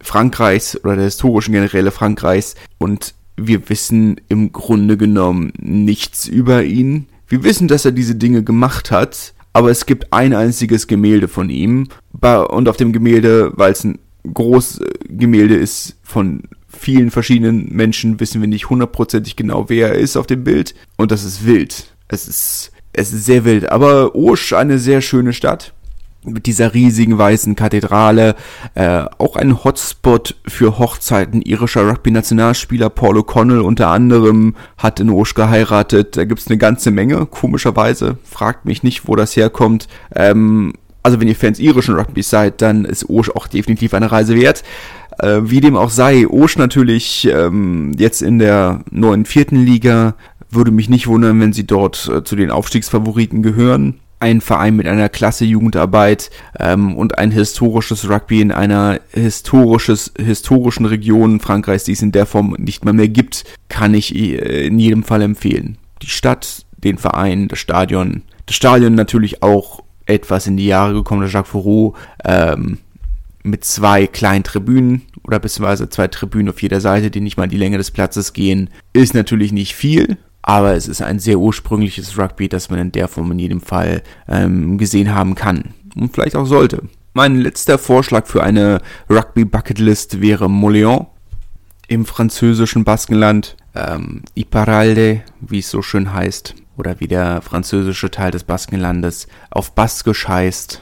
Frankreichs 0.00 0.78
oder 0.84 0.94
der 0.94 1.04
historischen 1.06 1.52
Generäle 1.52 1.90
Frankreichs 1.90 2.54
und 2.78 3.14
wir 3.36 3.68
wissen 3.68 4.20
im 4.28 4.52
Grunde 4.52 4.96
genommen 4.96 5.52
nichts 5.58 6.26
über 6.26 6.62
ihn. 6.64 7.06
Wir 7.28 7.42
wissen, 7.44 7.68
dass 7.68 7.84
er 7.84 7.92
diese 7.92 8.14
Dinge 8.14 8.42
gemacht 8.42 8.90
hat, 8.90 9.34
aber 9.56 9.70
es 9.70 9.86
gibt 9.86 10.12
ein 10.12 10.34
einziges 10.34 10.86
Gemälde 10.86 11.28
von 11.28 11.48
ihm. 11.48 11.88
Und 12.50 12.68
auf 12.68 12.76
dem 12.76 12.92
Gemälde, 12.92 13.52
weil 13.54 13.72
es 13.72 13.84
ein 13.84 13.98
großes 14.30 14.80
Gemälde 15.08 15.56
ist 15.56 15.96
von 16.02 16.42
vielen 16.68 17.10
verschiedenen 17.10 17.72
Menschen, 17.72 18.20
wissen 18.20 18.42
wir 18.42 18.48
nicht 18.48 18.68
hundertprozentig 18.68 19.34
genau, 19.34 19.70
wer 19.70 19.94
er 19.94 19.94
ist 19.94 20.18
auf 20.18 20.26
dem 20.26 20.44
Bild. 20.44 20.74
Und 20.98 21.10
das 21.10 21.24
ist 21.24 21.46
wild. 21.46 21.96
Es 22.06 22.28
ist 22.28 22.70
es 22.92 23.14
ist 23.14 23.24
sehr 23.24 23.46
wild, 23.46 23.70
aber 23.70 24.14
Osch 24.14 24.52
eine 24.52 24.78
sehr 24.78 25.00
schöne 25.00 25.32
Stadt 25.32 25.72
mit 26.26 26.46
dieser 26.46 26.74
riesigen 26.74 27.18
weißen 27.18 27.56
Kathedrale, 27.56 28.34
äh, 28.74 29.04
auch 29.18 29.36
ein 29.36 29.64
Hotspot 29.64 30.36
für 30.46 30.78
Hochzeiten 30.78 31.42
irischer 31.42 31.88
Rugby-Nationalspieler. 31.88 32.90
Paul 32.90 33.18
O'Connell 33.18 33.60
unter 33.60 33.88
anderem 33.88 34.54
hat 34.76 35.00
in 35.00 35.10
Osh 35.10 35.34
geheiratet. 35.34 36.16
Da 36.16 36.24
gibt's 36.24 36.48
eine 36.48 36.58
ganze 36.58 36.90
Menge, 36.90 37.26
komischerweise. 37.26 38.18
Fragt 38.24 38.64
mich 38.64 38.82
nicht, 38.82 39.08
wo 39.08 39.16
das 39.16 39.36
herkommt. 39.36 39.88
Ähm, 40.14 40.74
also 41.02 41.20
wenn 41.20 41.28
ihr 41.28 41.36
Fans 41.36 41.60
irischen 41.60 41.94
Rugbys 41.94 42.30
seid, 42.30 42.60
dann 42.62 42.84
ist 42.84 43.08
Osh 43.08 43.30
auch 43.30 43.46
definitiv 43.46 43.94
eine 43.94 44.10
Reise 44.10 44.34
wert. 44.34 44.64
Äh, 45.18 45.38
wie 45.44 45.60
dem 45.60 45.76
auch 45.76 45.90
sei, 45.90 46.26
Osh 46.28 46.58
natürlich 46.58 47.28
ähm, 47.30 47.92
jetzt 47.96 48.22
in 48.22 48.38
der 48.38 48.82
neuen 48.90 49.24
vierten 49.24 49.56
Liga. 49.56 50.14
Würde 50.50 50.70
mich 50.70 50.88
nicht 50.88 51.06
wundern, 51.06 51.40
wenn 51.40 51.52
sie 51.52 51.66
dort 51.66 52.10
äh, 52.12 52.22
zu 52.24 52.36
den 52.36 52.50
Aufstiegsfavoriten 52.50 53.42
gehören 53.42 54.00
ein 54.18 54.40
Verein 54.40 54.76
mit 54.76 54.86
einer 54.86 55.08
klasse 55.08 55.44
Jugendarbeit 55.44 56.30
ähm, 56.58 56.96
und 56.96 57.18
ein 57.18 57.30
historisches 57.30 58.08
Rugby 58.08 58.40
in 58.40 58.52
einer 58.52 59.00
historisches, 59.12 60.12
historischen 60.18 60.86
Region 60.86 61.40
Frankreichs, 61.40 61.84
die 61.84 61.92
es 61.92 62.02
in 62.02 62.12
der 62.12 62.26
Form 62.26 62.56
nicht 62.58 62.84
mehr 62.84 62.94
mehr 62.94 63.08
gibt, 63.08 63.44
kann 63.68 63.94
ich 63.94 64.14
äh, 64.14 64.66
in 64.66 64.78
jedem 64.78 65.02
Fall 65.02 65.22
empfehlen. 65.22 65.76
Die 66.02 66.08
Stadt, 66.08 66.64
den 66.78 66.98
Verein, 66.98 67.48
das 67.48 67.58
Stadion, 67.58 68.22
das 68.46 68.56
Stadion 68.56 68.94
natürlich 68.94 69.42
auch 69.42 69.82
etwas 70.06 70.46
in 70.46 70.56
die 70.56 70.66
Jahre 70.66 70.94
gekommen, 70.94 71.22
der 71.22 71.30
Jacques 71.30 71.50
Fourreau, 71.50 71.94
ähm, 72.24 72.78
mit 73.42 73.64
zwei 73.64 74.06
kleinen 74.06 74.44
Tribünen 74.44 75.02
oder 75.22 75.38
beziehungsweise 75.38 75.88
zwei 75.88 76.08
Tribünen 76.08 76.48
auf 76.48 76.62
jeder 76.62 76.80
Seite, 76.80 77.10
die 77.10 77.20
nicht 77.20 77.36
mal 77.36 77.48
die 77.48 77.56
Länge 77.56 77.78
des 77.78 77.92
Platzes 77.92 78.32
gehen, 78.32 78.70
ist 78.92 79.14
natürlich 79.14 79.52
nicht 79.52 79.74
viel, 79.74 80.18
aber 80.46 80.74
es 80.74 80.86
ist 80.86 81.02
ein 81.02 81.18
sehr 81.18 81.38
ursprüngliches 81.38 82.16
Rugby, 82.16 82.48
das 82.48 82.70
man 82.70 82.78
in 82.78 82.92
der 82.92 83.08
Form 83.08 83.32
in 83.32 83.38
jedem 83.40 83.60
Fall 83.60 84.02
ähm, 84.28 84.78
gesehen 84.78 85.12
haben 85.12 85.34
kann 85.34 85.74
und 85.96 86.14
vielleicht 86.14 86.36
auch 86.36 86.46
sollte. 86.46 86.82
Mein 87.12 87.36
letzter 87.36 87.78
Vorschlag 87.78 88.26
für 88.26 88.44
eine 88.44 88.80
Rugby-Bucketlist 89.10 90.20
wäre 90.20 90.46
Moléon 90.46 91.06
im 91.88 92.06
französischen 92.06 92.84
Baskenland, 92.84 93.56
ähm, 93.74 94.22
Iparalde, 94.34 95.22
wie 95.40 95.58
es 95.58 95.70
so 95.70 95.82
schön 95.82 96.12
heißt, 96.14 96.54
oder 96.76 97.00
wie 97.00 97.08
der 97.08 97.42
französische 97.42 98.10
Teil 98.12 98.30
des 98.30 98.44
Baskenlandes 98.44 99.26
auf 99.50 99.74
Baskisch 99.74 100.28
heißt. 100.28 100.80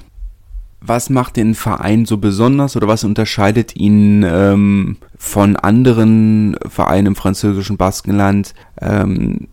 Was 0.82 1.08
macht 1.08 1.36
den 1.36 1.54
Verein 1.54 2.04
so 2.04 2.18
besonders 2.18 2.76
oder 2.76 2.86
was 2.86 3.04
unterscheidet 3.04 3.74
ihn 3.76 4.22
ähm, 4.28 4.98
von 5.16 5.56
anderen 5.56 6.56
Vereinen 6.68 7.06
im 7.06 7.16
französischen 7.16 7.78
Baskenland? 7.78 8.52
Ähm, 8.82 9.48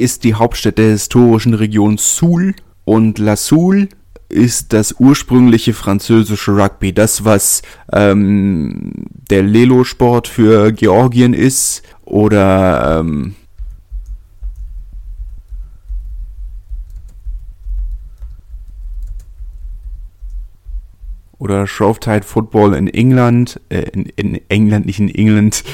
ist 0.00 0.24
die 0.24 0.34
Hauptstadt 0.34 0.78
der 0.78 0.90
historischen 0.90 1.54
Region 1.54 1.98
Soul 1.98 2.54
und 2.84 3.18
La 3.18 3.36
Soul 3.36 3.88
ist 4.28 4.72
das 4.72 4.94
ursprüngliche 4.98 5.74
französische 5.74 6.52
Rugby, 6.52 6.92
das 6.92 7.24
was 7.24 7.62
ähm, 7.92 8.92
der 9.30 9.42
Lelo-Sport 9.42 10.28
für 10.28 10.72
Georgien 10.72 11.34
ist 11.34 11.82
oder 12.04 13.00
ähm, 13.00 13.34
oder 21.38 21.66
Shrovetide 21.66 22.22
Football 22.22 22.74
in 22.74 22.86
England, 22.86 23.60
äh, 23.70 23.82
in, 23.92 24.04
in, 24.04 24.40
England, 24.48 24.86
nicht 24.86 25.00
in 25.00 25.08
England, 25.08 25.64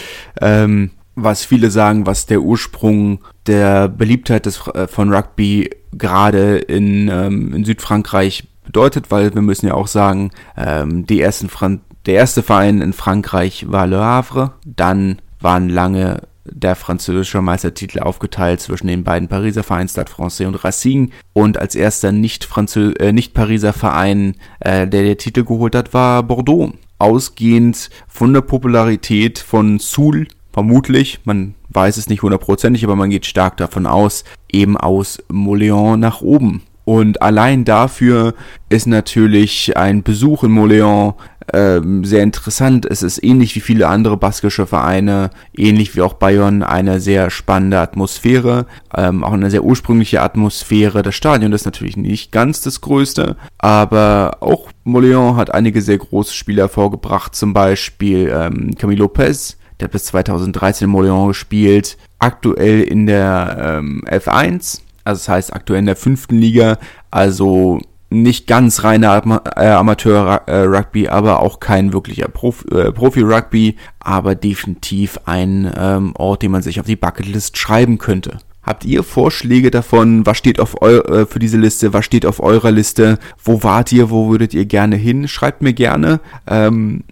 ähm, 0.40 0.90
was 1.16 1.44
viele 1.44 1.70
sagen, 1.70 2.07
was 2.07 2.26
der 2.26 2.42
Ursprung 2.42 3.20
der 3.46 3.88
Beliebtheit 3.88 4.46
des, 4.46 4.66
äh, 4.68 4.87
von 4.87 5.12
Rugby 5.12 5.70
gerade 5.92 6.59
in, 6.59 7.09
ähm, 7.09 7.55
in 7.55 7.64
Südfrankreich 7.64 8.44
bedeutet, 8.64 9.11
weil 9.11 9.35
wir 9.35 9.42
müssen 9.42 9.66
ja 9.66 9.74
auch 9.74 9.87
sagen, 9.87 10.31
ähm, 10.57 11.07
die 11.07 11.20
ersten 11.20 11.48
Fran 11.48 11.81
der 12.05 12.14
erste 12.14 12.42
Verein 12.42 12.83
in 12.83 12.92
Frankreich 12.92 13.66
war 13.68 13.87
Le 13.87 13.98
Havre, 13.98 14.52
dann 14.64 15.20
waren 15.40 15.68
lange 15.68 16.22
der 16.44 16.76
französische 16.76 17.42
Meistertitel 17.42 17.98
aufgeteilt 17.98 18.61
zwischen 18.61 18.87
den 18.87 19.02
beiden 19.02 19.29
Pariser 19.29 19.64
Vereinen 19.64 19.88
Stade 19.88 20.11
Francais 20.11 20.46
und 20.46 20.62
Racing 20.62 21.11
und 21.33 21.59
als 21.59 21.74
erster 21.74 22.12
nicht, 22.12 22.44
Franzö 22.44 22.92
äh, 23.00 23.12
nicht 23.12 23.35
Pariser 23.35 23.72
Verein, 23.72 24.37
äh, 24.61 24.87
der 24.87 25.02
der 25.02 25.18
Titel 25.18 25.44
geholt 25.44 25.74
hat, 25.74 25.92
war 25.92 26.22
Bordeaux. 26.22 26.72
Ausgehend 26.98 27.90
von 28.09 28.33
der 28.33 28.40
Popularität 28.40 29.38
von 29.38 29.79
Soul, 29.79 30.29
vermutlich, 30.56 31.20
man 31.24 31.54
weiß 31.68 31.98
es 31.98 32.08
nicht 32.08 32.22
hundertprozentig, 32.22 32.82
aber 32.82 32.96
man 32.96 33.10
geht 33.10 33.26
stark 33.26 33.58
davon 33.58 33.84
aus, 33.84 34.24
eben 34.50 34.78
aus 34.78 35.22
Moléon 35.30 35.98
nach 35.98 36.22
oben. 36.22 36.62
Und 36.86 37.20
allein 37.20 37.66
dafür 37.66 38.32
ist 38.70 38.86
natürlich 38.86 39.76
ein 39.76 40.02
Besuch 40.02 40.44
in 40.44 40.52
Moléon 40.52 41.12
ähm, 41.52 42.06
sehr 42.06 42.22
interessant. 42.22 42.86
Es 42.86 43.02
ist 43.02 43.22
ähnlich 43.22 43.54
wie 43.54 43.60
viele 43.60 43.86
andere 43.86 44.16
baskische 44.16 44.66
Vereine, 44.66 45.28
ähnlich 45.54 45.94
wie 45.94 46.00
auch 46.00 46.14
Bayern, 46.14 46.62
eine 46.62 47.00
sehr 47.00 47.28
spannende 47.28 47.78
Atmosphäre, 47.78 48.64
ähm, 48.96 49.24
auch 49.24 49.34
eine 49.34 49.50
sehr 49.50 49.62
ursprüngliche 49.62 50.22
Atmosphäre. 50.22 51.02
Das 51.02 51.14
Stadion 51.14 51.52
ist 51.52 51.66
natürlich 51.66 51.98
nicht 51.98 52.32
ganz 52.32 52.62
das 52.62 52.80
größte, 52.80 53.36
aber 53.58 54.38
auch 54.40 54.70
Moléon 54.86 55.36
hat 55.36 55.52
einige 55.52 55.82
sehr 55.82 55.98
große 55.98 56.32
Spieler 56.32 56.70
vorgebracht, 56.70 57.34
zum 57.34 57.52
Beispiel 57.52 58.32
ähm, 58.34 58.74
Camille 58.74 59.00
Lopez, 59.00 59.58
der 59.78 59.86
hat 59.86 59.92
bis 59.92 60.04
2013 60.04 60.88
in 60.88 60.94
Moléon 60.94 61.28
gespielt, 61.28 61.96
aktuell 62.18 62.82
in 62.82 63.06
der 63.06 63.78
ähm, 63.78 64.02
F1, 64.06 64.80
also 65.04 65.18
das 65.18 65.28
heißt 65.28 65.52
aktuell 65.52 65.80
in 65.80 65.86
der 65.86 65.96
fünften 65.96 66.36
Liga, 66.36 66.78
also 67.10 67.80
nicht 68.08 68.46
ganz 68.46 68.84
reiner 68.84 69.22
äh, 69.56 69.68
Amateur-Rugby, 69.68 71.08
aber 71.08 71.40
auch 71.40 71.60
kein 71.60 71.92
wirklicher 71.92 72.28
Prof 72.28 72.64
äh, 72.70 72.92
Profi-Rugby, 72.92 73.76
aber 73.98 74.34
definitiv 74.34 75.18
ein 75.24 75.72
ähm, 75.76 76.14
Ort, 76.16 76.42
den 76.42 76.52
man 76.52 76.62
sich 76.62 76.78
auf 76.78 76.86
die 76.86 76.96
Bucketlist 76.96 77.58
schreiben 77.58 77.98
könnte. 77.98 78.38
Habt 78.62 78.84
ihr 78.84 79.04
Vorschläge 79.04 79.70
davon? 79.70 80.26
Was 80.26 80.38
steht 80.38 80.58
auf 80.58 80.82
eu 80.82 80.98
äh, 80.98 81.26
für 81.26 81.38
diese 81.38 81.56
Liste? 81.56 81.92
Was 81.92 82.04
steht 82.04 82.26
auf 82.26 82.40
eurer 82.40 82.72
Liste? 82.72 83.18
Wo 83.42 83.62
wart 83.62 83.92
ihr? 83.92 84.10
Wo 84.10 84.28
würdet 84.28 84.54
ihr 84.54 84.64
gerne 84.64 84.96
hin? 84.96 85.28
Schreibt 85.28 85.62
mir 85.62 85.72
gerne. 85.72 86.18
Ähm, 86.48 87.04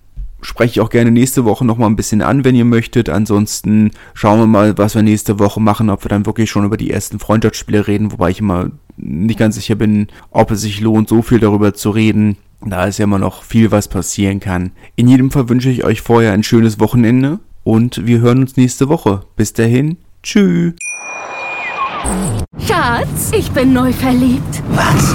spreche 0.44 0.72
ich 0.72 0.80
auch 0.80 0.90
gerne 0.90 1.10
nächste 1.10 1.44
Woche 1.44 1.64
nochmal 1.64 1.88
ein 1.88 1.96
bisschen 1.96 2.22
an, 2.22 2.44
wenn 2.44 2.54
ihr 2.54 2.66
möchtet. 2.66 3.08
Ansonsten 3.08 3.90
schauen 4.12 4.38
wir 4.38 4.46
mal, 4.46 4.76
was 4.76 4.94
wir 4.94 5.02
nächste 5.02 5.38
Woche 5.38 5.60
machen, 5.60 5.90
ob 5.90 6.04
wir 6.04 6.10
dann 6.10 6.26
wirklich 6.26 6.50
schon 6.50 6.64
über 6.64 6.76
die 6.76 6.90
ersten 6.90 7.18
Freundschaftsspiele 7.18 7.86
reden, 7.86 8.12
wobei 8.12 8.30
ich 8.30 8.40
immer 8.40 8.70
nicht 8.96 9.38
ganz 9.38 9.56
sicher 9.56 9.74
bin, 9.74 10.08
ob 10.30 10.50
es 10.50 10.60
sich 10.60 10.80
lohnt, 10.80 11.08
so 11.08 11.22
viel 11.22 11.40
darüber 11.40 11.74
zu 11.74 11.90
reden, 11.90 12.36
da 12.64 12.86
es 12.86 12.98
ja 12.98 13.04
immer 13.04 13.18
noch 13.18 13.42
viel 13.42 13.70
was 13.70 13.88
passieren 13.88 14.40
kann. 14.40 14.72
In 14.96 15.08
jedem 15.08 15.30
Fall 15.30 15.48
wünsche 15.48 15.70
ich 15.70 15.84
euch 15.84 16.02
vorher 16.02 16.32
ein 16.32 16.42
schönes 16.42 16.78
Wochenende 16.78 17.40
und 17.62 18.06
wir 18.06 18.20
hören 18.20 18.40
uns 18.40 18.56
nächste 18.56 18.88
Woche. 18.88 19.22
Bis 19.36 19.54
dahin, 19.54 19.96
tschüss. 20.22 20.74
Schatz, 22.58 23.32
ich 23.36 23.50
bin 23.50 23.72
neu 23.72 23.92
verliebt. 23.92 24.62
Was? 24.68 25.14